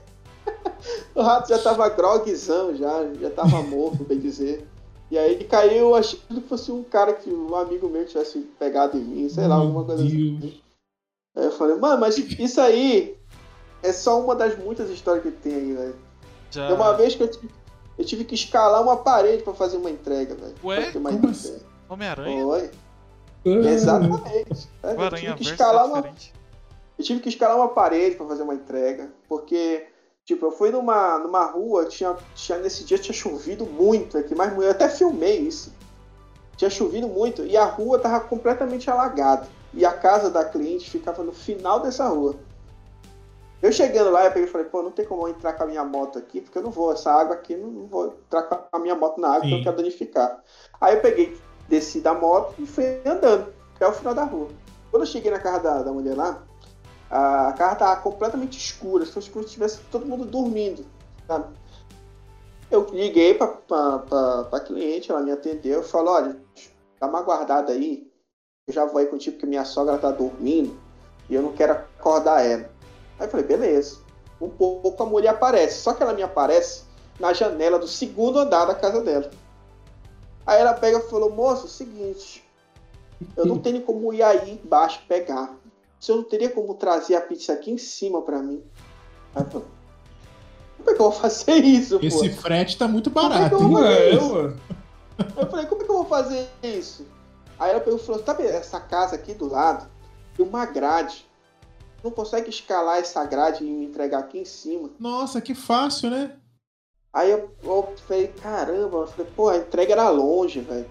[1.13, 4.65] o rato já tava groguezão, já, já tava morto, bem dizer.
[5.11, 8.39] E aí ele caiu achando que fosse um cara que, um amigo meu que tivesse
[8.57, 10.37] pegado em mim, sei lá, alguma coisa assim.
[10.37, 10.55] Deus.
[11.37, 13.19] Aí eu falei, mano, mas isso aí
[13.83, 15.97] é só uma das muitas histórias que tem aí, velho.
[16.73, 17.49] Uma vez que eu tive,
[18.01, 20.55] eu tive que escalar uma parede pra fazer uma entrega, velho.
[20.65, 20.81] Ué?
[20.81, 21.33] Pra ter uma Como ideia.
[21.33, 21.61] assim?
[21.87, 22.45] Homem-Aranha?
[22.45, 22.71] Foi.
[23.45, 23.51] É.
[23.51, 24.69] Exatamente.
[24.83, 26.35] O eu, tive que escalar é uma, diferente.
[26.99, 29.87] eu tive que escalar uma parede pra fazer uma entrega, porque,
[30.25, 34.57] tipo, eu fui numa, numa rua, tinha, tinha, nesse dia tinha chovido muito aqui, mas
[34.57, 35.71] eu até filmei isso.
[36.57, 39.47] Tinha chovido muito e a rua tava completamente alagada.
[39.75, 42.35] E a casa da cliente ficava no final dessa rua.
[43.63, 45.67] Eu chegando lá, eu peguei e falei, pô, não tem como eu entrar com a
[45.67, 48.79] minha moto aqui, porque eu não vou, essa água aqui, não, vou entrar com a
[48.79, 50.43] minha moto na água, porque eu quero danificar.
[50.81, 51.39] Aí eu peguei,
[51.69, 54.49] desci da moto e fui andando até o final da rua.
[54.91, 56.43] Quando eu cheguei na casa da, da mulher lá,
[57.11, 60.87] a casa tava completamente escura, se fosse como se tivesse todo mundo dormindo,
[61.27, 61.55] sabe?
[62.71, 66.37] Eu liguei pra, pra, pra, pra cliente, ela me atendeu, eu falei, olha,
[66.99, 68.11] dá uma guardada aí,
[68.67, 70.79] eu já vou aí contigo porque minha sogra tá dormindo
[71.29, 72.71] e eu não quero acordar ela.
[73.21, 73.99] Aí eu falei, beleza.
[74.41, 76.83] Um pouco a mulher aparece, só que ela me aparece
[77.21, 79.31] na janela do segundo andar da casa dela.
[80.47, 82.43] Aí ela pega e falou, moço, é o seguinte,
[83.37, 85.55] eu não tenho como ir aí embaixo pegar.
[86.01, 88.63] Você não teria como trazer a pizza aqui em cima pra mim?
[89.35, 89.69] Aí eu falei,
[90.79, 92.07] como é que eu vou fazer isso, pô?
[92.07, 94.57] Esse frete tá muito Como é barato, eu hein?
[95.19, 95.41] É.
[95.43, 97.07] Eu falei, como é que eu vou fazer isso?
[97.59, 99.87] Aí ela pegou e falou, sabe essa casa aqui do lado?
[100.35, 101.29] Tem uma grade.
[102.03, 104.91] Não consegue escalar essa grade e me entregar aqui em cima.
[104.99, 106.33] Nossa, que fácil, né?
[107.13, 110.87] Aí eu, eu falei, caramba, eu falei, pô, a entrega era longe, velho.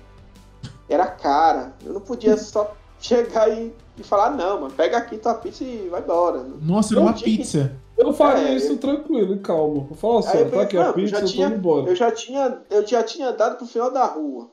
[0.88, 1.74] Era cara.
[1.86, 5.88] Eu não podia só chegar e, e falar, não, mano, pega aqui tua pizza e
[5.90, 6.44] vai embora.
[6.62, 7.72] Nossa, era Eu uma que- pizza.
[7.98, 9.88] Eu faria É, isso tranquilo e calmo.
[9.92, 11.90] Eu falo assim, eu tá aqui a pizza, já eu tô tinha- indo embora.
[11.90, 14.50] Eu já tinha, eu já tinha dado pro final da rua.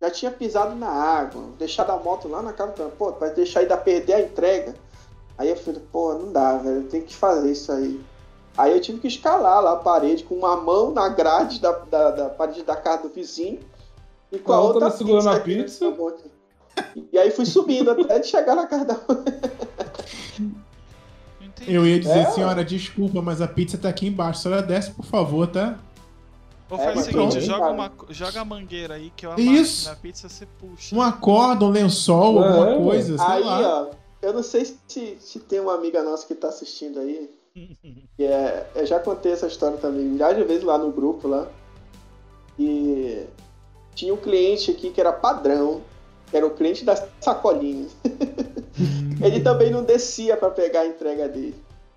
[0.00, 3.60] Já tinha pisado na água, deixado a moto lá na casa do Pô, vai deixar
[3.60, 4.74] ainda perder a entrega.
[5.38, 8.00] Aí eu falei, pô, não dá, velho, eu tenho que fazer isso aí.
[8.56, 12.10] Aí eu tive que escalar lá a parede com uma mão na grade da, da,
[12.10, 13.60] da parede da casa do vizinho
[14.32, 15.94] e com a, A outra outra segurando a pizza.
[17.12, 18.96] E aí fui subindo até de chegar na casa da.
[21.66, 24.40] Eu ia dizer, É, senhora, desculpa, mas a pizza tá aqui embaixo.
[24.40, 25.76] A senhora desce, por favor, tá?
[26.70, 29.50] Ou É, faz o mas seguinte, joga, uma, joga a mangueira aí que eu amarro
[29.50, 29.88] Isso.
[29.88, 30.94] na pizza, você puxa.
[30.94, 33.82] Uma corda, um lençol, É, alguma coisa, sei Aí, lá.
[33.82, 33.86] ó,
[34.20, 37.30] eu não sei se, se tem uma amiga nossa que tá assistindo aí,
[38.18, 41.48] é, eu já contei essa história também milhares de vezes lá no grupo lá.
[42.58, 43.26] E
[43.94, 45.82] tinha um cliente aqui que era padrão,
[46.30, 47.92] que era o cliente das sacolinhas.
[49.22, 51.54] Ele também não descia pra pegar a entrega dele.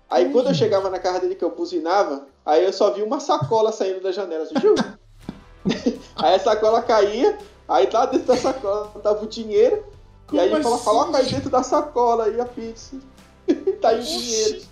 [0.08, 3.20] Aí quando eu chegava na casa dele que eu buzinava, aí eu só vi uma
[3.20, 4.44] sacola saindo da janela.
[4.44, 4.54] Assim,
[6.16, 9.84] aí a sacola caía, aí lá dentro da sacola tava o dinheiro,
[10.32, 10.84] e aí ele Como falou, assim?
[10.84, 12.96] coloca aí dentro da sacola aí a pizza.
[13.80, 14.62] tá aí o dinheiro.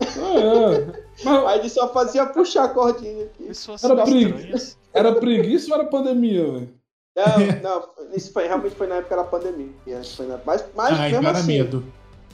[0.00, 3.44] É, mas Aí ele só fazia puxar a cordinha aqui.
[3.44, 4.78] Era estranhas.
[4.92, 6.74] era preguiça ou era pandemia, velho?
[7.14, 9.72] Não, não, isso foi, realmente foi na época da pandemia.
[10.16, 11.46] Foi na, mas mas Ai, mesmo assim.
[11.46, 11.84] medo.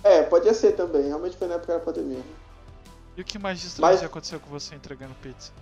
[0.03, 1.03] É, podia ser também.
[1.09, 2.23] Realmente foi na época da pandemia.
[3.17, 5.53] E o que mais de estranho Mas- aconteceu com você entregando pizza?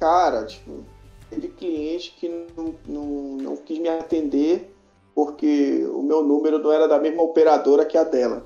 [0.00, 0.82] Cara, tipo,
[1.28, 3.04] teve cliente que não, não,
[3.36, 4.74] não quis me atender
[5.18, 8.44] porque o meu número não era da mesma operadora que a dela.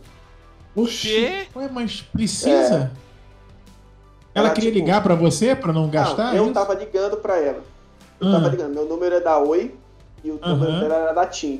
[0.74, 1.06] Oxi.
[1.06, 1.46] Quê?
[1.54, 2.90] Ué, mas precisa?
[4.34, 6.28] Ela Ela, queria tipo- ligar pra você pra não gastar?
[6.28, 6.54] não, eu isso?
[6.54, 7.62] tava ligando pra ela.
[8.18, 8.32] Eu Ah.
[8.32, 8.72] tava ligando.
[8.72, 9.74] Meu número é da Oi
[10.24, 10.54] e o Aham.
[10.56, 11.58] número dela era da TIM.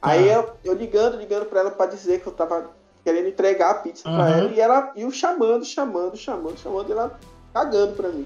[0.00, 0.10] Tá.
[0.10, 2.70] Aí eu, eu ligando, ligando pra ela pra dizer que eu tava
[3.04, 4.38] querendo entregar a pizza pra Aham.
[4.38, 7.18] ela e ela e o chamando, chamando, chamando, chamando, e ela
[7.52, 8.24] cagando pra mim.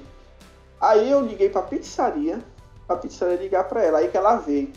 [0.78, 2.40] Aí eu liguei pra pizzaria,
[2.86, 4.70] pra pizzaria ligar pra ela, aí que ela veio.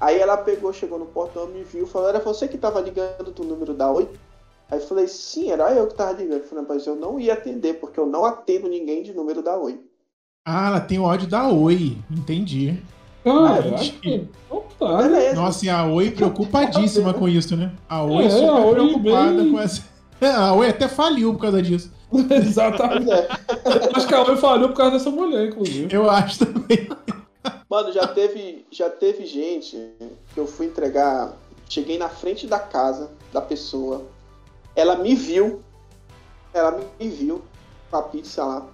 [0.00, 3.44] Aí ela pegou, chegou no portão, me viu, falou, era você que tava ligando do
[3.44, 4.08] número da Oi?
[4.70, 6.38] Aí eu falei, sim, era eu que tava ligando.
[6.42, 9.56] Eu falei, mas eu não ia atender, porque eu não atendo ninguém de número da
[9.56, 9.80] Oi.
[10.46, 11.96] Ah, ela tem ódio da Oi.
[12.10, 12.78] Entendi.
[13.24, 13.76] Caraca.
[13.78, 14.28] Gente.
[14.48, 15.10] Otário.
[15.10, 15.34] Beleza.
[15.34, 17.72] Nossa, e a Oi preocupadíssima com isso, né?
[17.88, 19.82] A Oi É, super a Oi preocupada bem- com essa.
[20.20, 21.92] A Oi até faliu por causa disso.
[22.30, 23.10] Exatamente.
[23.10, 23.28] É.
[23.94, 25.94] Acho que a Oi falhou por causa dessa mulher, inclusive.
[25.94, 26.88] Eu acho também.
[27.68, 29.76] Mano, já teve, já teve gente
[30.32, 31.36] que eu fui entregar.
[31.68, 34.06] Cheguei na frente da casa da pessoa.
[34.74, 35.62] Ela me viu.
[36.54, 37.42] Ela me viu
[37.90, 38.66] com a pizza lá.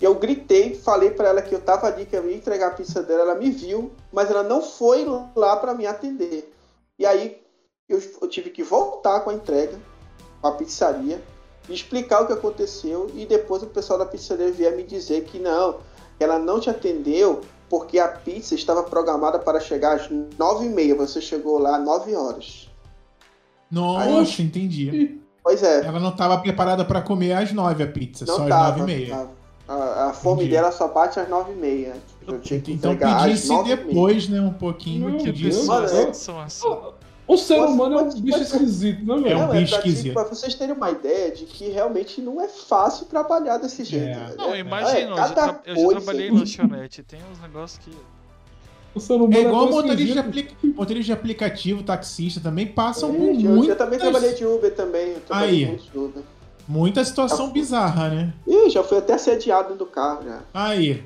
[0.00, 3.02] Eu gritei, falei pra ela que eu tava ali, que eu ia entregar a pizza
[3.02, 3.22] dela.
[3.22, 6.54] Ela me viu, mas ela não foi lá pra me atender.
[6.96, 7.42] E aí
[7.88, 9.76] eu, eu tive que voltar com a entrega,
[10.40, 11.20] com a pizzaria,
[11.68, 13.10] explicar o que aconteceu.
[13.12, 15.80] E depois o pessoal da pizzaria vier me dizer que não,
[16.20, 20.94] ela não te atendeu porque a pizza estava programada para chegar às 9h30.
[20.96, 22.68] Você chegou lá às 9 horas.
[23.70, 25.20] Nossa, entendi.
[25.42, 28.48] Pois é, Ela não estava preparada pra comer às nove a pizza, não só às
[28.48, 28.78] tava.
[28.78, 29.16] nove e meia.
[29.16, 29.38] tava.
[29.68, 30.52] A, a fome Entendi.
[30.52, 31.92] dela só bate às 9h30.
[32.26, 33.64] Eu tinha que Então às pedisse 9h30.
[33.66, 34.40] depois, né?
[34.40, 35.66] Um pouquinho Meu que Deus.
[35.66, 36.66] Mano, são assim.
[37.28, 39.38] O ser humano é um bicho pode- esquisito, né, É um velho?
[39.38, 40.12] Não, bicho pra, ti- esquisito.
[40.14, 44.18] pra vocês terem uma ideia de que realmente não é fácil trabalhar desse jeito.
[44.18, 44.34] É.
[44.36, 47.90] Não, É- imagina, é, eu, tra- eu já trabalhei em lanchonete, tem uns negócios que.
[48.94, 50.54] O ser humano É igual tão motorista de, esquisito.
[50.58, 54.74] apli- motorista de aplicativo, taxista também passam por eu, muitas, eu também trabalhei de Uber
[54.74, 55.08] também.
[55.12, 55.66] Eu trabalhei Aí.
[55.66, 56.22] muito de Uber.
[56.66, 58.32] muita situação bizarra, né?
[58.46, 60.40] Ih, já fui até assediado do carro já.
[60.54, 61.04] Aí.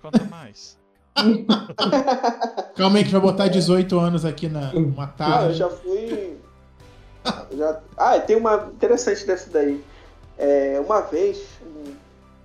[0.00, 0.76] Conta mais.
[2.76, 5.54] Calma aí que vai botar 18 anos aqui na uma Ah, eu tarde.
[5.54, 6.36] já fui.
[7.50, 7.80] eu já...
[7.96, 9.82] Ah, tem uma interessante dessa daí.
[10.38, 11.38] É, uma vez,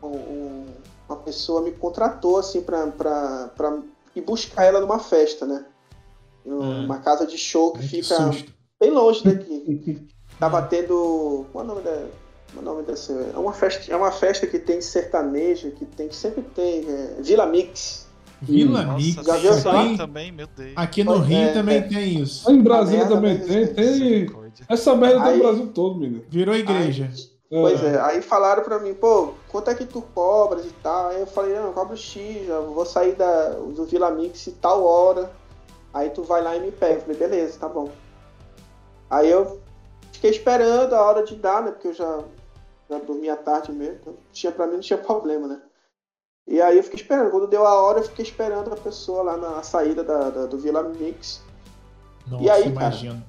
[0.02, 0.66] um- um-
[1.10, 3.80] uma pessoa me contratou assim pra, pra, pra
[4.16, 5.66] ir buscar ela numa festa, né?
[6.46, 8.54] Numa casa de show que Ai, que fica susto.
[8.80, 10.06] bem longe daqui.
[10.40, 11.46] Tava tendo.
[11.52, 11.92] Qual é o nome da.
[11.92, 13.12] É o nome dessa?
[13.34, 16.86] É uma festa, é uma festa que tem sertanejo, que tem, que sempre tem.
[16.90, 18.07] é, Vila Mix.
[18.42, 19.16] Vila Nossa, Mix.
[19.26, 19.80] já tem viu falar?
[19.82, 20.74] aí também, meu Deus.
[20.76, 21.82] Aqui no Pois Rio é, também é.
[21.82, 22.52] tem isso.
[22.52, 23.68] Em Brasília merda, também tem.
[23.74, 24.28] Tem.
[24.70, 26.24] Essa merda tem Aí- no Brasil todo, menino.
[26.30, 27.10] Virou igreja.
[27.50, 31.08] Pois é, aí falaram pra mim, pô, quanto é que tu cobras e tal?
[31.10, 34.84] Aí eu falei, não, eu cobro X, já vou sair da, do Vila Mix tal
[34.84, 35.32] hora.
[35.94, 36.96] Aí tu vai lá e me pega.
[36.96, 37.90] Eu falei, beleza, tá bom.
[39.10, 39.62] Aí eu
[40.12, 41.72] fiquei esperando a hora de dar, né?
[41.72, 42.20] Porque eu já,
[42.90, 43.96] já dormia tarde mesmo.
[44.02, 45.62] Então tinha, pra mim não tinha problema, né?
[46.48, 47.30] E aí eu fiquei esperando.
[47.32, 50.58] Quando deu a hora, eu fiquei esperando a pessoa lá na saída da, da- do
[50.58, 51.42] Vila Mix.
[52.28, 52.72] Nossa, E aí, cara?
[52.72, 53.24] imagino.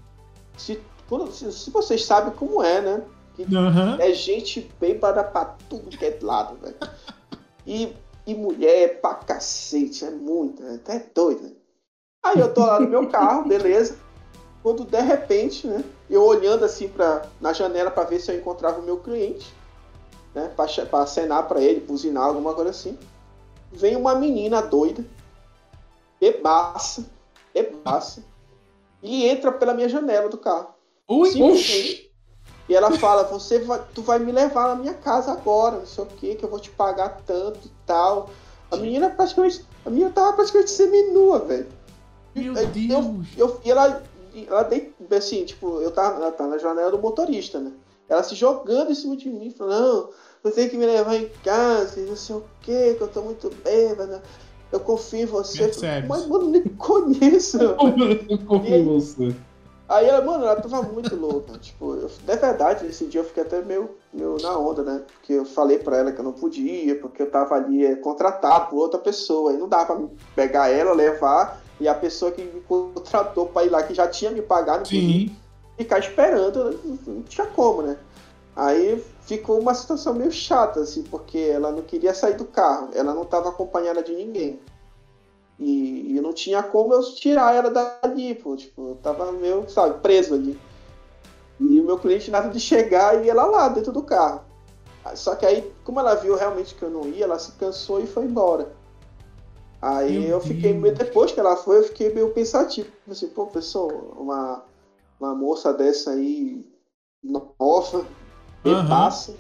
[0.57, 3.03] Se, quando, se, se vocês sabem como é, né?
[3.53, 3.97] Aham.
[4.01, 6.77] É gente bêbada pra tudo que é lado, velho.
[7.67, 7.93] E,
[8.27, 10.75] e mulher pra cacete, é muito, né?
[10.77, 11.53] até doido, né?
[12.23, 13.97] Aí eu tô lá no meu carro, beleza.
[14.63, 15.85] Quando de repente, né?
[16.11, 19.55] Eu olhando assim pra, na janela pra ver se eu encontrava o meu cliente,
[20.35, 20.53] né?
[20.55, 22.99] Pra acenar pra ele, buzinar, alguma coisa assim.
[23.73, 25.05] Vem uma menina doida,
[26.21, 27.05] bebaça,
[27.53, 28.25] bebaça,
[29.03, 30.69] e entra pela minha janela do carro.
[31.09, 32.09] Ui, Simplesmente.
[32.69, 36.05] E ela fala, você vai, tu vai me levar na minha casa agora, não sei
[36.05, 38.29] o que, que eu vou te pagar tanto e tal.
[38.71, 39.65] A menina praticamente.
[39.87, 41.67] A menina tava praticamente seminua, velho.
[42.35, 43.27] meu Aí Deus.
[43.39, 44.03] Eu, e ela,
[44.47, 47.73] ela dei, assim, tipo, eu tava, ela tava na janela do motorista, né?
[48.09, 50.11] Ela se jogando em cima de mim, falando, não,
[50.43, 53.51] você tem que me levar em casa, não sei o que, que eu tô muito
[53.63, 54.23] bêbada.
[54.71, 55.63] Eu confio em você.
[55.63, 56.09] Eu Percebe-se.
[56.09, 57.59] Mas, mano, nem conheço.
[57.61, 59.35] Eu confio em você.
[59.89, 61.57] Aí ela, mano, ela tava muito louca.
[61.59, 65.03] Tipo, eu, de verdade, nesse dia eu fiquei até meio, meio na onda, né?
[65.07, 68.69] Porque eu falei pra ela que eu não podia, porque eu tava ali é, contratado
[68.69, 69.53] por outra pessoa.
[69.53, 73.71] E não dava pra pegar ela, levar, e a pessoa que me contratou pra ir
[73.71, 75.35] lá, que já tinha me pagado, Sim.
[75.79, 77.97] Ficar esperando, não tinha como, né?
[78.55, 83.15] Aí ficou uma situação meio chata, assim, porque ela não queria sair do carro, ela
[83.15, 84.61] não tava acompanhada de ninguém.
[85.59, 88.57] E, e não tinha como eu tirar ela dali, pô.
[88.57, 90.59] Tipo, eu tava meio, sabe, preso ali.
[91.61, 94.43] E o meu cliente nada de chegar e ela lá dentro do carro.
[95.15, 98.07] Só que aí, como ela viu realmente que eu não ia, ela se cansou e
[98.07, 98.73] foi embora.
[99.81, 102.91] Aí Meu eu fiquei meio, depois que ela foi, eu fiquei meio pensativo.
[103.09, 104.65] Assim, pô, pessoal, uma,
[105.21, 106.65] uma moça dessa aí,
[107.23, 108.07] nova,
[108.65, 108.83] Aham.
[108.83, 109.35] repassa,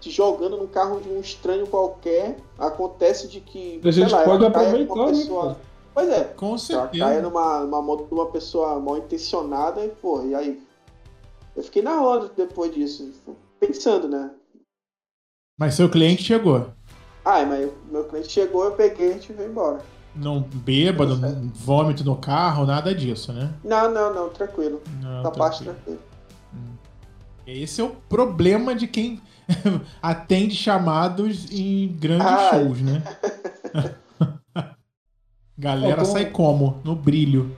[0.00, 3.80] te jogando no carro de um estranho qualquer, acontece de que.
[3.84, 5.60] A gente lá, pode ela aproveitar, numa né, pessoa- cara?
[5.94, 7.22] Pois é, Com ela caia certeza.
[7.22, 10.62] numa, numa moto de uma pessoa mal intencionada e, pô, e aí?
[11.56, 13.12] Eu fiquei na onda depois disso,
[13.58, 14.30] pensando, né?
[15.58, 16.68] Mas seu cliente chegou.
[17.24, 19.82] Ah, mas meu cliente chegou, eu peguei e a gente veio embora.
[20.18, 21.40] Não bêbado, certo.
[21.54, 23.52] vômito no carro, nada disso, né?
[23.64, 24.82] Não, não, não, tranquilo.
[25.00, 25.98] Não, Essa parte tranquilo.
[25.98, 26.78] tranquilo.
[27.46, 29.20] Esse é o problema de quem
[30.02, 32.50] atende chamados em grandes Ah.
[32.50, 33.02] shows, né?
[35.56, 36.80] Galera então- sai como?
[36.84, 37.56] No brilho.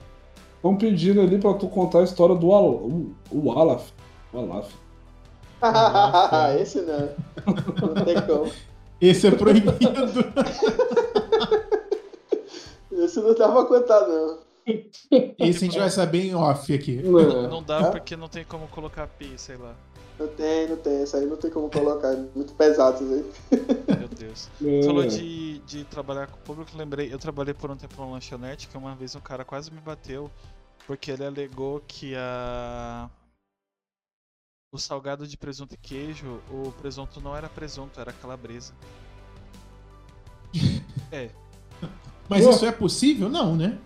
[0.55, 3.89] Estão pedindo ali pra tu contar a história do Al o, o Alaf.
[4.31, 4.71] O Alaf.
[6.61, 7.09] Esse não.
[7.95, 8.51] Não tem como.
[8.99, 9.73] Esse é proibido.
[13.03, 14.39] Esse não dá pra contar, não.
[15.39, 16.99] Esse a gente vai saber em off aqui.
[16.99, 17.47] É.
[17.47, 17.91] Não dá É?
[17.91, 19.75] porque não tem como colocar pi, sei lá.
[20.19, 21.01] Não tem, não tem.
[21.01, 22.13] Esse aí não tem como colocar.
[22.13, 23.97] é Muito pesado isso aí.
[23.97, 24.49] Meu Deus.
[24.63, 24.83] É.
[24.83, 28.67] Falou de, de trabalhar com o público, lembrei, eu trabalhei por um tempo numa lanchonete
[28.67, 30.29] que uma vez um cara quase me bateu
[30.85, 33.09] porque ele alegou que a
[34.73, 38.73] o salgado de presunto e queijo, o presunto não era presunto, era calabresa.
[41.11, 41.29] É.
[42.31, 42.51] Mas Pô.
[42.51, 43.27] isso é possível?
[43.27, 43.77] Não, né?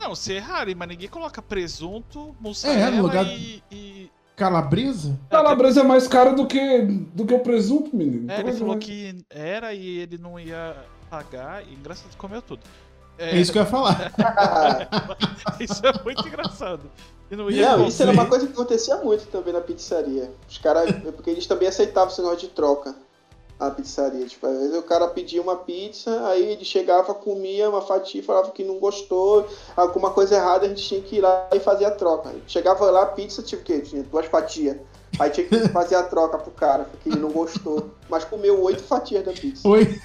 [0.00, 5.20] Não, se é raro, mas ninguém coloca presunto, mussarela É, no lugar- e, e- Calabresa?
[5.28, 6.80] Calabresa é mais cara do que,
[7.14, 8.30] do que o presunto, menino.
[8.30, 10.74] É, Então ele é falou mais- que era e ele não ia
[11.10, 12.62] pagar, e engraçado comeu tudo.
[13.18, 14.10] É isso que eu ia falar.
[15.60, 16.90] isso é muito engraçado.
[17.30, 20.32] E não ia Não, isso era uma coisa que acontecia muito também na pizzaria.
[20.48, 20.90] Os caras.
[21.14, 22.94] Porque eles também aceitavam esse negócio de troca
[23.60, 24.26] na pizzaria.
[24.26, 28.50] Tipo, às vezes o cara pedia uma pizza, aí ele chegava, comia uma fatia, falava
[28.50, 29.46] que não gostou,
[29.76, 32.34] alguma coisa errada, a gente tinha que ir lá e fazer a troca.
[32.46, 33.80] Chegava lá, a pizza, tipo, o quê?
[33.80, 34.78] Tinha duas fatias.
[35.18, 37.90] Aí tinha que fazer a troca pro cara, porque ele não gostou.
[38.08, 39.66] Mas comeu oito fatias da pizza.
[39.68, 40.00] Oi,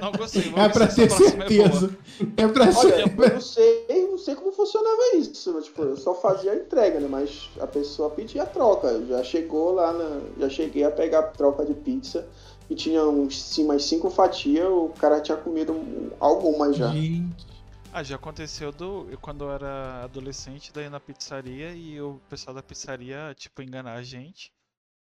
[0.00, 0.42] Não gostei.
[0.42, 1.68] vamos é ver pra ter próxima é boa.
[1.70, 1.96] certeza.
[2.36, 3.00] É pra Olha, ser.
[3.22, 5.52] eu não sei, eu não sei como funcionava isso.
[5.54, 7.08] mas, Tipo, eu só fazia a entrega, né?
[7.10, 9.02] Mas a pessoa pedia a troca.
[9.08, 10.20] Já chegou lá na.
[10.38, 12.26] Já cheguei a pegar a troca de pizza
[12.68, 16.88] e tinha uns sim, mais cinco fatias, o cara tinha comido um- algumas já.
[16.88, 17.46] Gente.
[17.92, 19.08] Ah, já aconteceu do.
[19.10, 23.94] Eu, quando eu era adolescente, daí na pizzaria e o pessoal da pizzaria, tipo, enganar
[23.94, 24.52] a gente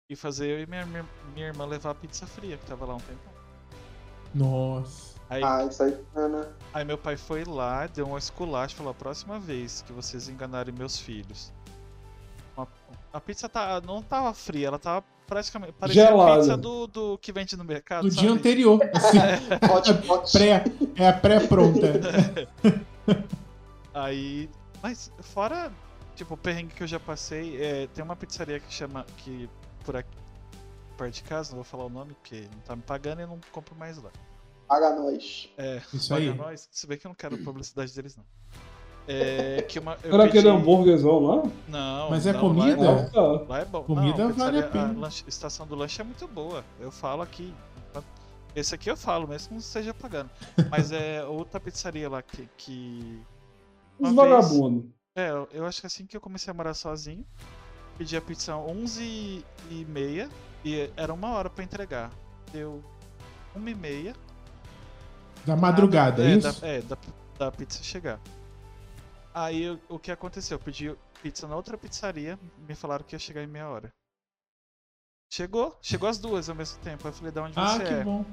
[0.10, 2.94] e fazer eu e minha, minha, minha irmã levar a pizza fria, que tava lá
[2.96, 3.22] um tempo.
[4.34, 5.16] Nossa.
[5.30, 6.54] Aí, Ah, isso aí, né?
[6.74, 10.30] aí meu pai foi lá, deu um esculacho e falou: a próxima vez que vocês
[10.30, 11.52] enganarem meus filhos.
[12.56, 12.68] uma-
[13.12, 15.74] a pizza tá, não tava fria, ela tava praticamente.
[15.74, 16.40] Parecia a Gelada.
[16.42, 18.04] pizza do, do que vende no mercado.
[18.04, 18.28] Do sabe?
[18.28, 18.80] dia anterior.
[18.94, 19.18] Assim,
[19.72, 20.32] Hot pot.
[20.32, 20.64] pré,
[20.96, 21.88] é a pré-pronta.
[23.94, 24.50] Aí.
[24.82, 25.72] Mas fora,
[26.16, 29.06] tipo, o perrengue que eu já passei, é, tem uma pizzaria que chama.
[29.18, 29.50] que
[29.84, 30.18] por aqui.
[30.98, 33.28] Perto de casa, não vou falar o nome, porque não tá me pagando e eu
[33.28, 34.10] não compro mais lá.
[34.68, 35.50] Paga nós.
[35.58, 36.34] É, Isso paga aí.
[36.34, 36.70] nós.
[36.72, 38.24] Se bem que eu não quero publicidade deles, não.
[39.08, 39.62] É.
[39.68, 40.40] Que uma, eu Será pedi...
[40.40, 41.44] aquele hambúrguerzão lá?
[41.68, 42.10] Não.
[42.10, 42.82] Mas é não, comida?
[42.82, 43.06] Lá é bom.
[43.06, 43.46] Ah, tá.
[43.48, 43.84] Lá é bom.
[43.84, 44.94] Comida não, vale a pena.
[45.00, 46.64] lanche- estação do lanche é muito boa.
[46.80, 47.54] Eu falo aqui.
[48.56, 50.30] Esse aqui eu falo, mesmo que não esteja pagando.
[50.72, 52.48] Mas é outra pizzaria lá que.
[52.58, 53.22] que
[54.00, 54.86] Os uma vez- vagabundos.
[55.16, 57.26] É, eu- acho que assim que eu comecei a morar sozinho,
[57.98, 60.30] pedi a pizza 11 e meia
[60.64, 62.12] e era uma hora pra entregar.
[62.52, 62.82] Deu
[63.56, 64.14] uma e meia.
[65.46, 66.62] Da madrugada, é, é isso?
[66.62, 66.98] Da, é, da,
[67.38, 68.20] da pizza chegar.
[69.38, 70.56] Aí o que aconteceu?
[70.56, 73.94] Eu pedi pizza na outra pizzaria, me falaram que ia chegar em meia hora.
[75.30, 77.06] Chegou, chegou as duas ao mesmo tempo.
[77.06, 78.04] Aí eu falei, da onde Ah, você que é?
[78.06, 78.26] bom.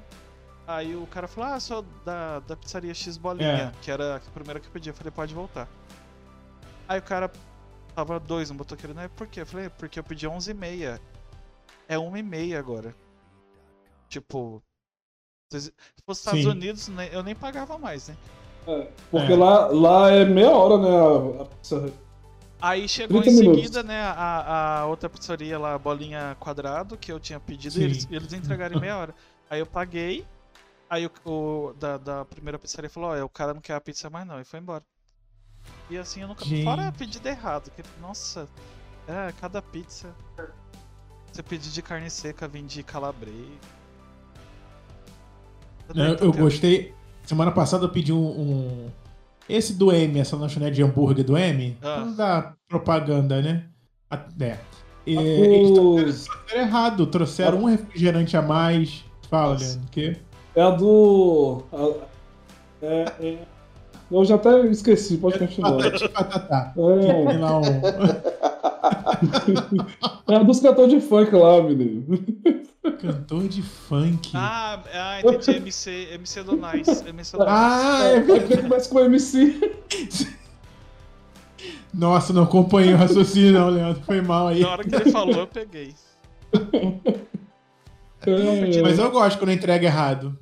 [0.64, 3.82] Aí o cara falou, ah, sou da, da pizzaria X Bolinha, É.
[3.82, 4.90] que era a primeira que eu pedi.
[4.90, 5.68] Eu falei, pode voltar.
[6.86, 7.28] Aí o cara
[7.96, 9.08] tava dois no motoqueiro, né?
[9.08, 9.40] Por quê?
[9.40, 11.00] Eu falei, porque eu pedi 11 e meia.
[11.88, 12.94] É 1 e meia agora.
[14.08, 14.62] Tipo,
[15.52, 15.72] se
[16.06, 16.48] fosse Estados Sim.
[16.48, 18.16] Unidos, né, eu nem pagava mais, né?
[18.66, 19.36] É, porque É.
[19.36, 21.38] Lá, lá é meia hora, né?
[21.40, 21.92] a- a pizza.
[22.60, 23.62] Aí chegou em 30 minutos.
[23.62, 27.82] seguida, né, a, a outra pizzaria lá, bolinha quadrado, que eu tinha pedido, e Sim.
[27.82, 29.14] eles, eles entregaram em meia hora.
[29.50, 30.24] Aí eu paguei,
[30.88, 33.80] aí o, o da, da primeira pizzaria falou, ó, é, o cara não quer a
[33.80, 34.84] pizza mais não, e foi embora.
[35.90, 36.44] E assim, eu nunca.
[36.44, 36.62] Gente.
[36.64, 38.48] Fora pedido errado, que, nossa,
[39.08, 40.14] é, cada pizza.
[41.32, 43.34] Você pedir de carne seca, vem de calabresa.
[45.94, 46.42] Eu cara.
[46.42, 46.94] gostei.
[47.24, 48.86] Semana passada eu pedi um, um,
[49.48, 52.04] Esse do M, essa lanchonete de hambúrguer do M, Ah.
[52.04, 53.64] não dá propaganda, né?
[54.10, 54.58] Até.
[55.06, 59.04] É, Ah, eles trouxeram errado, trouxeram um refrigerante a mais.
[59.28, 59.64] Fala, Nossa.
[59.64, 60.16] Leandro, o quê?
[60.54, 61.62] É a do.
[62.82, 63.38] é, é-
[64.10, 65.76] eu já até esqueci, pode continuar.
[65.78, 66.74] Patati patatá.
[66.76, 67.62] É, lá um...
[70.28, 72.04] é a dos cantores de funk lá, menino.
[73.00, 74.32] Cantor de funk.
[74.34, 75.56] Ah, ah, entendi.
[75.56, 77.04] MC, MC do Nice.
[77.08, 77.36] MC.
[77.46, 78.62] Ah, é verdade.
[78.62, 79.72] começa com MC.
[81.94, 84.02] Nossa, não acompanhei o raciocínio, não, Leandro.
[84.04, 84.60] Foi mal aí.
[84.62, 85.94] Na hora que ele falou, eu peguei.
[88.26, 90.38] É, Mas eu gosto quando entrega errado.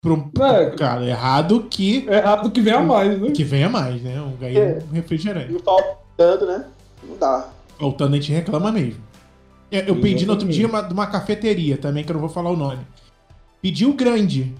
[0.00, 0.70] Pro, É.
[0.76, 3.30] Cara, errado que, é errado que vem a mais, né?
[3.30, 4.20] que venha mais, né?
[4.20, 4.78] Um, ganhei É.
[4.88, 5.54] um refrigerante.
[5.54, 6.66] E faltando, né?
[7.02, 7.48] Não dá.
[7.78, 9.02] Faltando, a gente reclama mesmo.
[9.70, 12.28] É, Eu pedi no outro dia uma, de uma cafeteria também, que eu não vou
[12.30, 12.80] falar o nome.
[13.60, 14.54] Pedi o grande.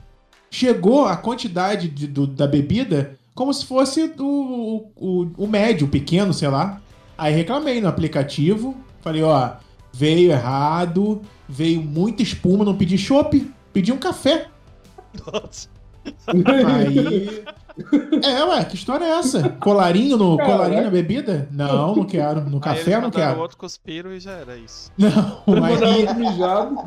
[0.51, 5.91] Chegou a quantidade de- do- da bebida como se fosse o, o, o médio, o
[5.91, 6.81] pequeno, sei lá.
[7.19, 8.77] Aí reclamei no aplicativo.
[9.01, 9.51] Falei, ó,
[9.93, 14.47] veio errado, veio muita espuma, não pedi chopp, pedi um café.
[15.27, 15.69] Nossa.
[16.27, 17.45] Aí.
[18.23, 19.49] É, ué, que história é essa?
[19.49, 21.49] Colarinho no colarinho na bebida?
[21.51, 22.41] Não, não quero.
[22.49, 23.41] No Aí café não quero.
[23.41, 24.93] outro cuspiro e já era isso.
[24.97, 25.81] Não, mas.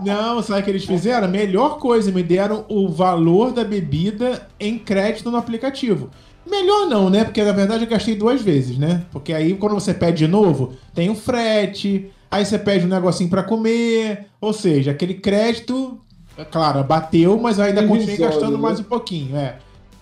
[0.06, 1.28] Não, sabe o que eles fizeram?
[1.28, 6.10] Melhor coisa, me deram o valor da bebida em crédito no aplicativo.
[6.50, 7.26] Melhor não, né?
[7.26, 9.04] Porque na verdade eu gastei duas vezes, né?
[9.12, 13.30] Porque aí quando você pede de novo, tem o frete, aí você pede um negocinho
[13.30, 16.00] pra comer, ou seja, aquele crédito,
[16.38, 18.58] é claro, bateu, mas eu ainda continuei gastando né?
[18.58, 19.58] mais um pouquinho, é.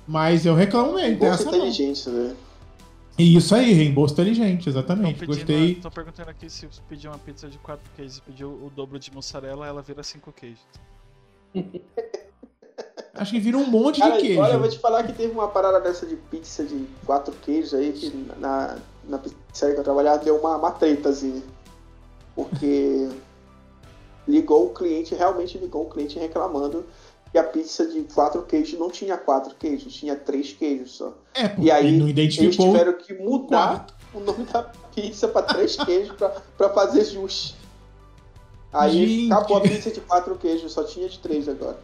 [0.08, 1.58] Mas eu reclamo mesmo, tem Bolsa essa não.
[1.58, 2.36] inteligente, né?
[3.18, 5.20] Isso aí, reembolso inteligente, exatamente.
[5.20, 5.72] pedindo, Gostei.
[5.74, 8.99] Estão perguntando aqui se você pedir uma pizza de 4 queijos e pedir o dobro
[8.99, 10.60] de mussarela, ela vira 5 queijos.
[13.14, 14.41] Acho que vira um monte Cara, de queijo.
[14.41, 17.74] olha, eu vou te falar que teve uma parada dessa de pizza de quatro queijos
[17.74, 18.78] aí, que na,
[19.08, 21.41] na pizzaria que eu trabalhava deu uma, uma tretazinha.
[22.36, 23.08] Porque
[24.28, 26.86] ligou o cliente, realmente ligou o cliente reclamando
[27.32, 31.14] que a pizza de quatro queijos não tinha quatro queijos, tinha três queijos só.
[31.34, 34.64] É, porque E aí, não Eles tiveram que mudar o nome da
[34.94, 37.56] pizza pra três queijos pra, pra fazer jus.
[38.72, 39.34] Aí Gente.
[39.34, 41.80] acabou a pizza de quatro queijos, só tinha de três agora.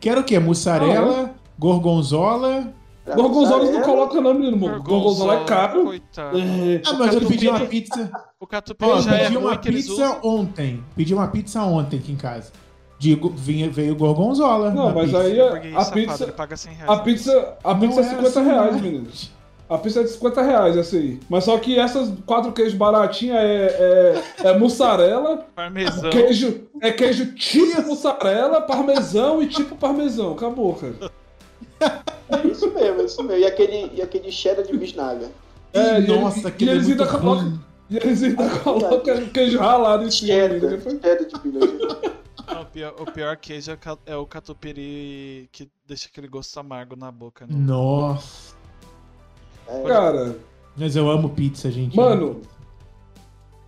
[0.00, 0.38] Quero o quê?
[0.38, 2.72] Mussarela, gorgonzola.
[3.04, 4.82] Pra Gorgonzola não mussarela, coloca não, menino.
[4.82, 5.84] Gorgonzola é caro.
[5.84, 6.38] Coitado.
[6.38, 8.10] É, Ah, mas eu pedi uma pizza.
[8.40, 10.84] O catupiry já é pedi ruim uma pizza ontem.
[10.94, 12.52] Pedi uma pizza ontem aqui em casa.
[12.98, 14.70] Digo, vinha, veio gorgonzola.
[14.70, 15.20] Não, mas pizza.
[15.22, 16.26] aí a, a pizza.
[16.28, 16.90] paga 100 reais.
[16.90, 18.82] A pizza, a pizza Não é é 50 assim, reais, não.
[18.82, 19.06] menino.
[19.68, 21.18] A pizza é de 50 reais essa aí.
[21.28, 26.10] Mas só que essas quatro queijos baratinhas é, é, é mussarela, Parmesão.
[26.10, 30.32] queijo, é queijo tipo mussarela, parmesão e tipo parmesão.
[30.32, 31.10] Acabou, cara.
[32.30, 33.42] É isso mesmo, é isso mesmo.
[33.42, 35.26] E aquele, e aquele cheddar de bisnaga.
[35.72, 37.60] É, e Nossa, ele- aquele e eles é ainda muito colocam.
[37.90, 40.32] E eles ainda colocam queijo ralado em cima.
[40.34, 40.90] Cheddar, ainda.
[40.90, 42.12] Cheddar de bisnaga.
[42.48, 46.96] Não, o, pior, o pior queijo é é o catupiry que deixa aquele gosto amargo
[46.96, 47.46] na boca.
[47.46, 47.54] né?
[47.56, 48.54] Nossa.
[49.86, 50.36] Cara,
[50.76, 51.96] Mas eu amo pizza, gente.
[51.96, 52.42] Mano,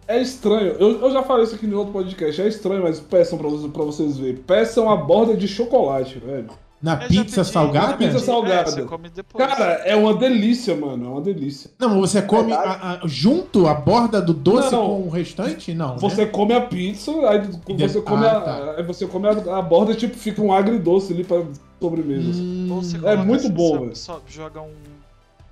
[0.06, 0.72] é estranho.
[0.78, 2.40] Eu, eu já falei isso aqui no outro podcast.
[2.42, 4.36] É estranho, mas peçam pra, vocês- pra vocês verem.
[4.42, 6.50] Peçam a borda de chocolate, velho.
[6.82, 7.96] Na Eu já pizza pedi, salgada?
[7.96, 8.10] pedi.
[8.12, 8.60] Pizza salgada.
[8.68, 9.46] É, você come depois.
[9.48, 11.06] Cara, é uma delícia, mano.
[11.06, 11.70] É uma delícia.
[11.78, 14.86] Não, mas você come a- a- junto a borda do doce Não.
[14.86, 15.72] com o restante?
[15.74, 15.96] Não.
[15.98, 16.30] Você né?
[16.30, 17.40] come a pizza, aí
[17.78, 18.74] você de- come, Ah, a, tá.
[18.76, 21.42] aí você come a, a borda e tipo, fica um agridoce ali pra
[21.80, 22.40] sobremesa.
[22.40, 23.96] Hum, você é muito assim, bom, velho.
[23.96, 24.72] Só joga um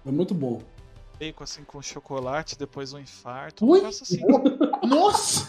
[0.07, 0.61] É muito bom.
[1.19, 3.65] bacon assim com chocolate, depois um infarto.
[3.67, 3.81] Ui.
[3.81, 4.21] Um assim.
[4.87, 5.49] Nossa!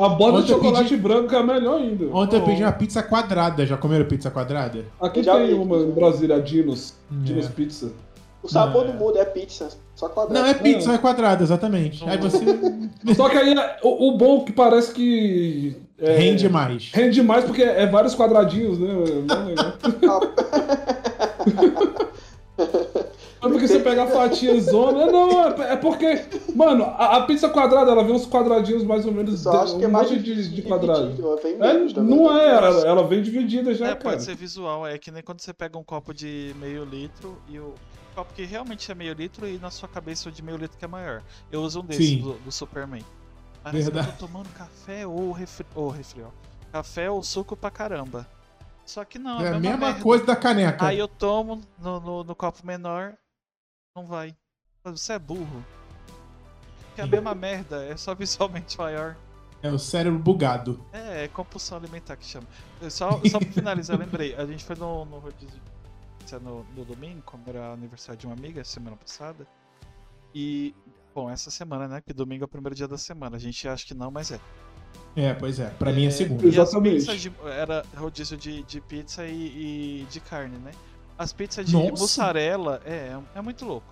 [0.00, 2.06] A Ontem de chocolate branco é melhor ainda.
[2.14, 2.46] Ontem eu Oh.
[2.46, 3.66] pedi uma pizza quadrada.
[3.66, 4.84] Já comeram pizza quadrada?
[5.00, 5.90] Aqui Já tem vi, uma em.
[5.90, 6.94] Brasília, a Dinos.
[7.10, 7.48] Dinos É.
[7.48, 7.92] Pizza.
[8.42, 9.00] O sabor Não, do é.
[9.04, 10.38] mundo é pizza, só quadrado.
[10.40, 12.08] Não, é pizza, é quadrada, exatamente.
[12.08, 12.38] Aí você
[13.16, 15.76] Só que aí é- o, o bom que parece que.
[15.98, 16.90] é, rende mais.
[16.94, 18.88] Rende mais porque é vários quadradinhos, né?
[23.40, 25.06] Não é é porque você pega a fatia zona.
[25.06, 26.24] Não, é, é porque.
[26.54, 29.40] Mano, a, a pizza quadrada, ela vem uns quadradinhos mais ou menos.
[29.40, 31.12] Só acho que é um mais monte de, de quadrado.
[31.60, 34.00] É, não é, ela, ela vem dividida já, É, cara.
[34.10, 37.58] pode ser visual, é que nem quando você pega um copo de meio litro e
[37.58, 37.74] o
[38.14, 40.84] copo que realmente é meio litro e na sua cabeça o de meio litro que
[40.84, 41.22] é maior.
[41.52, 43.04] Eu uso um desses do, do Superman.
[43.62, 44.08] Parece que Verdade.
[44.08, 46.28] eu tô tomando café ou refri, ou refri, ó.
[46.72, 48.26] Café ou suco pra caramba.
[48.84, 50.00] Só que não, É a mesma merda.
[50.00, 50.86] coisa da caneca.
[50.86, 53.14] Aí eu tomo no, no, no copo menor,
[53.98, 54.34] não vai.
[54.84, 55.64] Você é burro.
[56.94, 59.16] Que é a mesma merda, é só visualmente maior.
[59.60, 60.84] É o cérebro bugado.
[60.92, 62.46] É, é compulsão alimentar que chama.
[62.88, 64.34] Só, só pra finalizar, lembrei.
[64.36, 65.60] A gente foi no, no rodízio
[66.18, 69.46] pizza no, no domingo, como era aniversário de uma amiga semana passada.
[70.32, 70.74] E,
[71.12, 72.00] bom, essa semana, né?
[72.00, 73.36] Que domingo é o primeiro dia da semana.
[73.36, 74.40] A gente acha que não, mas é.
[75.16, 75.70] É, pois é.
[75.70, 76.44] Pra mim é segunda.
[76.44, 77.18] E as Exatamente.
[77.18, 80.70] de, era rodízio de, de pizza e, e de carne, né?
[81.18, 81.90] As pizzas de Nossa.
[81.90, 83.86] mussarela, é, é muito louco.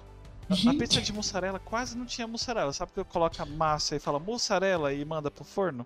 [0.48, 0.78] A, a Gente.
[0.78, 2.72] pizza de mussarela quase não tinha mussarela.
[2.72, 5.84] Sabe que coloca massa e fala mussarela e manda pro forno?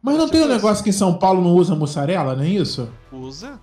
[0.00, 2.88] Mas não tem um negócio que em São Paulo não usa mussarela, não é isso?
[3.10, 3.60] Usa?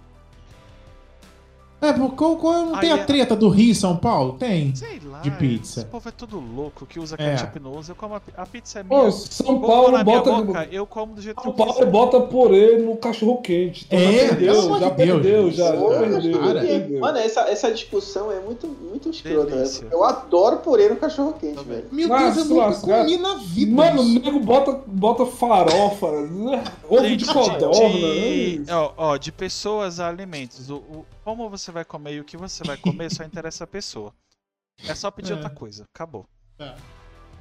[1.85, 4.33] É, porque qual, qual- não tem Aí a é- treta do Rio e São Paulo?
[4.39, 4.73] Tem.
[4.75, 5.19] Sei lá.
[5.19, 5.81] De pizza.
[5.81, 7.31] Esse povo é tudo louco que usa É.
[7.31, 7.91] ketchup não usa.
[7.91, 9.01] Eu como a, a pizza é minha.
[9.01, 10.31] Pô, São Paulo bota.
[10.31, 11.79] boca, eu como do jeito São que eu quiser.
[11.79, 13.85] Paulo bota purê no cachorro quente.
[13.89, 15.71] Então É, já perdeu, já perdeu, já,
[16.61, 16.99] perdeu.
[16.99, 19.55] Mano, essa, essa discussão é muito, muito escrota.
[19.55, 19.87] Velho.
[19.91, 21.85] Eu adoro purê no cachorro quente, velho.
[21.91, 22.97] Meu Nossa, Deus, eu nunca lascar.
[23.05, 23.71] comi na vida.
[23.75, 26.63] Mano, o nego bota, bota farofa, né?
[26.89, 28.73] ovo de codorna, de- né?
[28.75, 30.69] ó, ó, de pessoas a alimentos.
[30.69, 33.67] O, o- como você vai comer e o que você vai comer só interessa a
[33.67, 34.13] pessoa.
[34.87, 35.35] É só pedir É.
[35.35, 35.85] outra coisa.
[35.93, 36.25] Acabou.
[36.57, 36.75] Tá.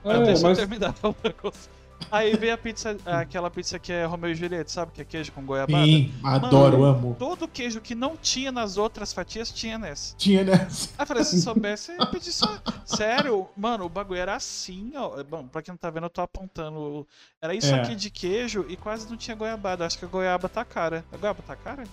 [0.05, 1.71] Ah, É, deixa mas eu terminar o negócio.
[2.11, 4.93] Aí vem a pizza, aquela pizza que é Romeu e Julieta, sabe?
[4.93, 5.85] Que é queijo com goiabada.
[5.85, 7.17] Sim, adoro, Mano, amo.
[7.19, 10.15] Todo queijo que não tinha nas outras fatias tinha nessa.
[10.17, 10.53] Tinha, né?
[10.55, 12.59] Aí eu falei, se soubesse, eu ia pedir só.
[12.85, 15.23] Sério, mano, o bagulho era assim, ó.
[15.23, 17.07] Bom, pra quem não tá vendo, eu tô apontando.
[17.41, 17.81] Era isso É.
[17.81, 19.87] aqui de queijo e quase não tinha goiabada.
[19.87, 21.05] Acho que a goiaba tá cara.
[21.13, 21.85] A goiaba tá cara?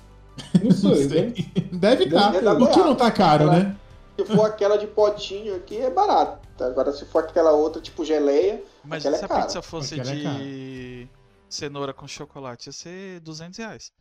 [0.63, 1.33] Não sei, né?
[1.71, 2.31] Deve estar.
[2.31, 3.75] Deve dar O que não tá caro, Ela- né?
[4.19, 6.39] Se for aquela de potinho aqui, é barato.
[6.63, 9.41] Agora, se for aquela outra, tipo geleia, Mas Aquela é se a cara.
[9.41, 11.07] pizza fosse Aquela é de
[11.49, 13.91] cenoura com chocolate, ia ser 200 reais.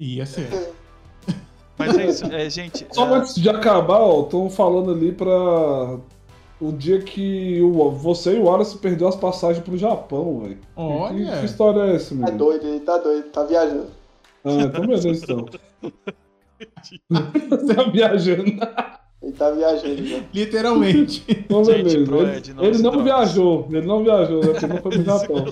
[0.00, 0.48] Ia ser.
[1.78, 2.86] Mas é isso, é, gente.
[2.92, 5.98] Só é, antes de acabar, ó, estão falando ali pra
[6.60, 10.56] o dia que o, você e o Wallace perdeu as passagens pro Japão, velho.
[10.56, 11.38] Que, Olha.
[11.40, 12.38] que história é essa, é menino?
[12.38, 13.88] doido, ele tá doido, tá viajando.
[14.44, 15.46] Ah, então beleza, então.
[17.10, 18.44] Você tá viajando.
[19.22, 20.24] Ele tá viajando já.
[20.32, 21.24] Literalmente.
[21.44, 23.02] Então, Gente, Ele, Ed, não ele não droga.
[23.04, 24.50] viajou, ele não viajou, né?
[24.52, 25.44] Porque não foi pro Japão.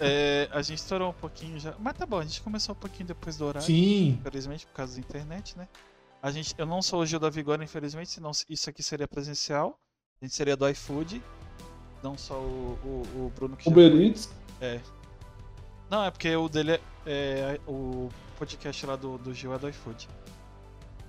[0.00, 1.74] é, a gente estourou um pouquinho já.
[1.78, 3.66] Mas tá bom, a gente começou um pouquinho depois do horário.
[3.66, 4.18] Sim.
[4.20, 5.66] Infelizmente, por causa da internet, né?
[6.22, 9.78] A gente, eu não sou o Gil da Vigora, infelizmente, senão isso aqui seria presencial.
[10.20, 11.22] A gente seria do iFood.
[12.02, 14.06] Não só o, o, o Bruno que Uber foi.
[14.06, 14.30] Eats.
[15.90, 16.80] Não, é porque o dele é,
[17.10, 20.08] é- o podcast lá do, do Gil é do iFood.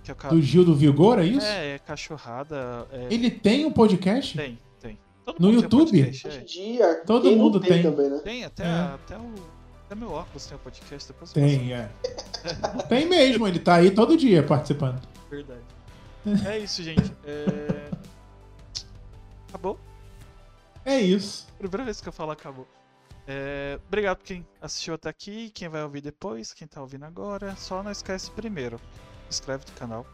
[0.03, 0.29] Que é o ca...
[0.29, 1.45] Do Gil do Vigor, é isso?
[1.45, 2.87] É, é cachorrada.
[2.91, 4.37] é- Ele tem um podcast?
[4.37, 4.97] Tem, tem.
[5.25, 5.91] Todo No mundo tem YouTube?
[6.03, 6.45] podcast, Hoje em é.
[6.45, 7.83] dia, Todo quem não mundo tem.
[7.83, 8.19] também, né?
[8.23, 8.69] Tem, até, É.
[8.69, 9.33] até o.
[9.85, 11.89] Até meu óculos tem o podcast, depois Tem, é.
[12.87, 15.01] Tem mesmo, ele tá aí todo dia participando.
[15.29, 15.61] Verdade.
[16.47, 17.11] É isso, gente.
[17.25, 17.89] É...
[19.49, 19.79] Acabou?
[20.85, 21.47] É isso.
[21.57, 22.67] Primeira vez que eu falo acabou.
[23.31, 27.55] É, Obrigado por quem assistiu até aqui, quem vai ouvir depois, quem tá ouvindo agora.
[27.55, 28.79] Só não esquece primeiro.
[29.29, 30.07] Se inscreve no canal.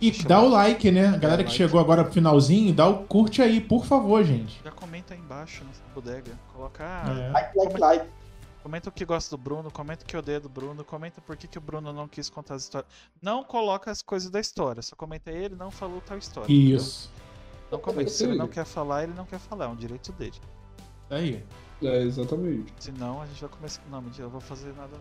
[0.00, 1.08] E dá o like, né?
[1.08, 1.56] A galera que like.
[1.56, 4.60] chegou agora pro finalzinho, dá o curte aí, por favor, gente.
[4.64, 6.32] Já comenta aí embaixo nessa bodega.
[6.54, 6.84] Coloca.
[6.84, 7.30] ah, É.
[7.32, 8.10] Like, like, like.
[8.62, 11.46] Comenta o que gosta do Bruno, comenta o que odeia do Bruno, comenta por que,
[11.46, 12.90] que o Bruno não quis contar as histórias.
[13.20, 16.50] Não coloca as coisas da história, só comenta ele não falou tal história.
[16.50, 16.78] entendeu?
[16.78, 17.12] Isso.
[17.70, 18.08] Não comenta.
[18.08, 20.40] Se ele não quer falar, ele não quer falar, é um direito dele.
[21.10, 21.44] Aí.
[21.84, 22.72] É, exatamente.
[22.78, 23.82] Senão a gente vai começar.
[23.90, 24.96] Não, mentira, eu vou fazer nada.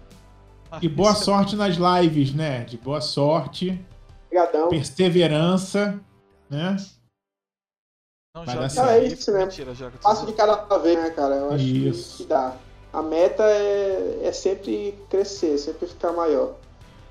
[0.72, 2.64] Ah, E boa é- sorte nas lives, né?
[2.66, 3.80] De boa sorte,
[4.26, 4.70] Obrigadão.
[4.70, 6.00] perseverança,
[6.50, 6.76] né?
[8.36, 8.90] Não, Vai certo.
[8.90, 9.46] aí, É isso mesmo.
[9.46, 9.92] Mentira.
[10.02, 11.36] Passo de cada vez, né, cara?
[11.36, 12.18] Eu acho que- Isso.
[12.18, 12.56] que dá.
[12.92, 16.56] A meta é, é sempre crescer, sempre ficar maior.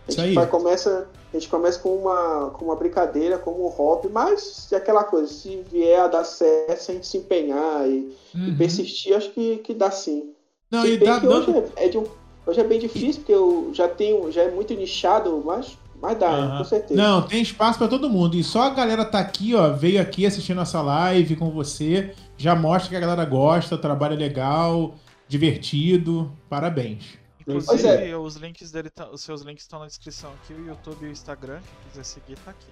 [0.09, 3.69] A Isso gente, vai, começa, a gente começa com uma, com uma brincadeira, como um
[3.71, 7.89] hobby, mas é aquela coisa, se vier a dar certo, se a gente se empenhar
[7.89, 8.57] e, e Uhum.
[8.57, 10.31] persistir, acho que, que dá sim.
[10.71, 12.07] Não, Se e dá hoje é, é de um-
[12.47, 16.29] hoje é bem difícil, porque eu já tenho, já é muito nichado, mas, mas dá,
[16.31, 16.59] Aham.
[16.59, 17.01] com certeza.
[17.01, 18.37] Não, tem espaço pra todo mundo.
[18.37, 22.57] E só a galera tá aqui, ó, veio aqui assistindo essa live com você, já
[22.57, 24.95] mostra que a galera gosta, o trabalho é legal,
[25.29, 26.33] divertido.
[26.49, 27.22] Parabéns.
[27.47, 28.17] Inclusive, é.
[28.17, 31.11] os links dele, tá- os seus links estão na descrição aqui, o YouTube e o
[31.11, 32.71] Instagram, quem quiser seguir tá aqui.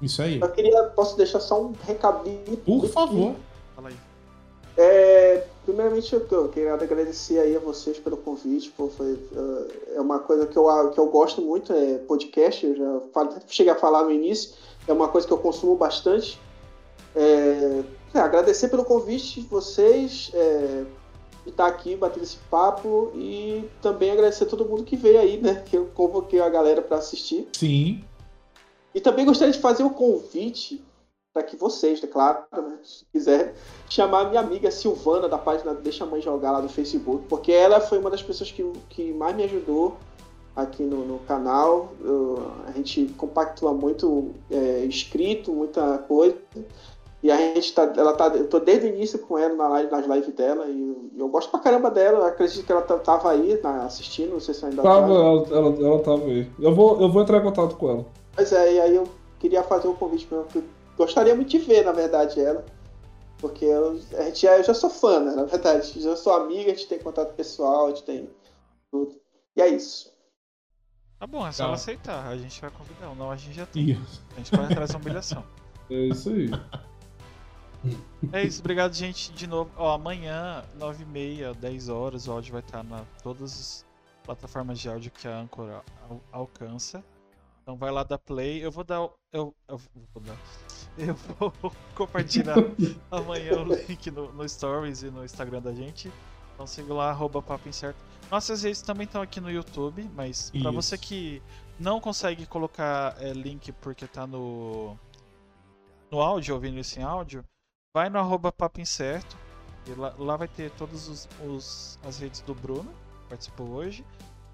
[0.00, 0.40] Isso aí.
[0.40, 2.56] Eu queria, posso deixar só um recadinho.
[2.64, 3.34] Por favor.
[3.74, 3.96] Fala aí.
[4.76, 8.70] É, primeiramente, eu, eu queria agradecer aí a vocês pelo convite.
[8.76, 12.64] Pô, foi, uh, é uma coisa que eu, que eu gosto muito, é podcast.
[12.64, 14.52] Eu já falo, cheguei a falar no início.
[14.86, 16.40] É uma coisa que eu consumo bastante.
[17.16, 17.82] É,
[18.14, 20.84] é, agradecer pelo convite de vocês, é,
[21.48, 25.38] de estar aqui batendo esse papo e também agradecer a todo mundo que veio aí,
[25.40, 25.62] né?
[25.66, 27.48] Que eu convoquei a galera para assistir.
[27.54, 28.04] Sim.
[28.94, 30.84] E também gostaria de fazer o convite
[31.32, 33.54] para que vocês, é claro, né, se quiser,
[33.88, 37.52] chamar a minha amiga Silvana da página Deixa a Mãe Jogar lá do Facebook, porque
[37.52, 39.96] ela foi uma das pessoas que, que mais me ajudou
[40.56, 41.92] aqui no, no canal.
[42.02, 46.36] Eu- a gente compactua muito é, escrito, muita coisa.
[47.22, 49.90] E a gente tá, ela tá, eu tô desde o início com ela na live,
[49.90, 52.18] nas lives dela e eu, eu gosto pra caramba dela.
[52.20, 55.14] Eu acredito que ela tá- tava aí na- assistindo, não sei se ainda Tava, tá.
[55.14, 56.48] ela, ela, ela tava aí.
[56.60, 58.06] Eu vou, eu vou entrar em contato com ela.
[58.36, 59.04] Pois é, e aí eu
[59.40, 60.64] queria fazer um convite mesmo, que eu
[60.96, 62.64] gostaria muito de ver, na verdade, ela.
[63.38, 65.32] Porque eu, a gente já, eu já sou fã, né?
[65.34, 68.30] Na verdade, já sou amiga, a gente tem contato pessoal, a gente tem
[68.92, 69.14] tudo.
[69.56, 70.12] E é isso.
[71.18, 71.64] Tá bom, é só Tá.
[71.66, 72.26] ela aceitar.
[72.28, 73.12] A gente vai convidar.
[73.16, 73.90] Não, a gente já tem.
[73.90, 74.22] Isso.
[74.34, 75.42] A gente vai atrás da humilhação.
[75.90, 76.50] É isso aí.
[78.32, 79.70] É isso, obrigado, gente, de novo.
[79.76, 83.86] Ó, amanhã, 9h30, 10 horas, o áudio vai estar na todas as
[84.24, 87.02] plataformas de áudio que a Anchor al- alcança.
[87.62, 88.64] Então vai lá dar play.
[88.64, 89.08] Eu vou dar.
[89.32, 89.80] Eu, eu
[90.12, 90.36] vou dar.
[90.98, 91.52] Eu vou
[91.94, 92.56] compartilhar
[93.08, 96.10] amanhã o link no, no Stories e no Instagram da gente.
[96.54, 98.00] Então siga lá, arroba Papo Incerto.
[98.28, 100.72] Nossas redes também estão aqui no YouTube, mas pra Isso.
[100.72, 101.40] você que
[101.78, 104.98] não consegue colocar é, link porque tá no,
[106.10, 107.44] no áudio, ouvindo isso em áudio,
[107.92, 109.36] vai no arroba Papo Incerto.
[109.86, 112.90] E lá, lá vai ter todas os, os- as redes do Bruno,
[113.22, 114.04] que participou hoje,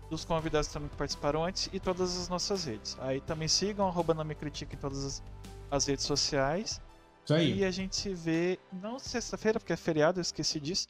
[0.09, 2.97] dos convidados também que participaram antes e todas as nossas redes.
[3.01, 5.23] Aí também sigam, arroba não me critica em todas as,
[5.71, 6.81] as redes sociais.
[7.25, 7.59] Isso aí.
[7.59, 10.87] E a gente se vê, não sexta-feira, porque é feriado, eu esqueci disso,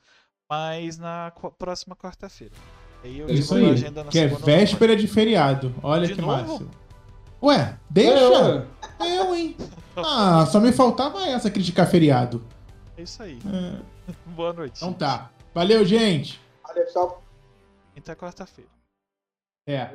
[0.51, 2.55] mas na próxima quarta-feira.
[3.03, 5.75] Aí eu É isso divulgo a aí, agenda na Que é véspera de feriado.
[5.83, 6.65] Olha De que novo?
[6.65, 6.84] massa.
[7.45, 8.19] Ué, deixa.
[8.19, 8.67] É, ué.
[9.01, 9.57] Eu, hein?
[9.97, 12.43] Ah, só me faltava essa criticar feriado.
[12.97, 13.39] É isso aí.
[13.47, 14.79] É, Boa noite.
[14.79, 15.31] então tá.
[15.55, 16.41] Valeu, gente.
[16.67, 17.23] Olha, pessoal,
[17.97, 18.71] Até quarta-feira.
[19.67, 19.91] É.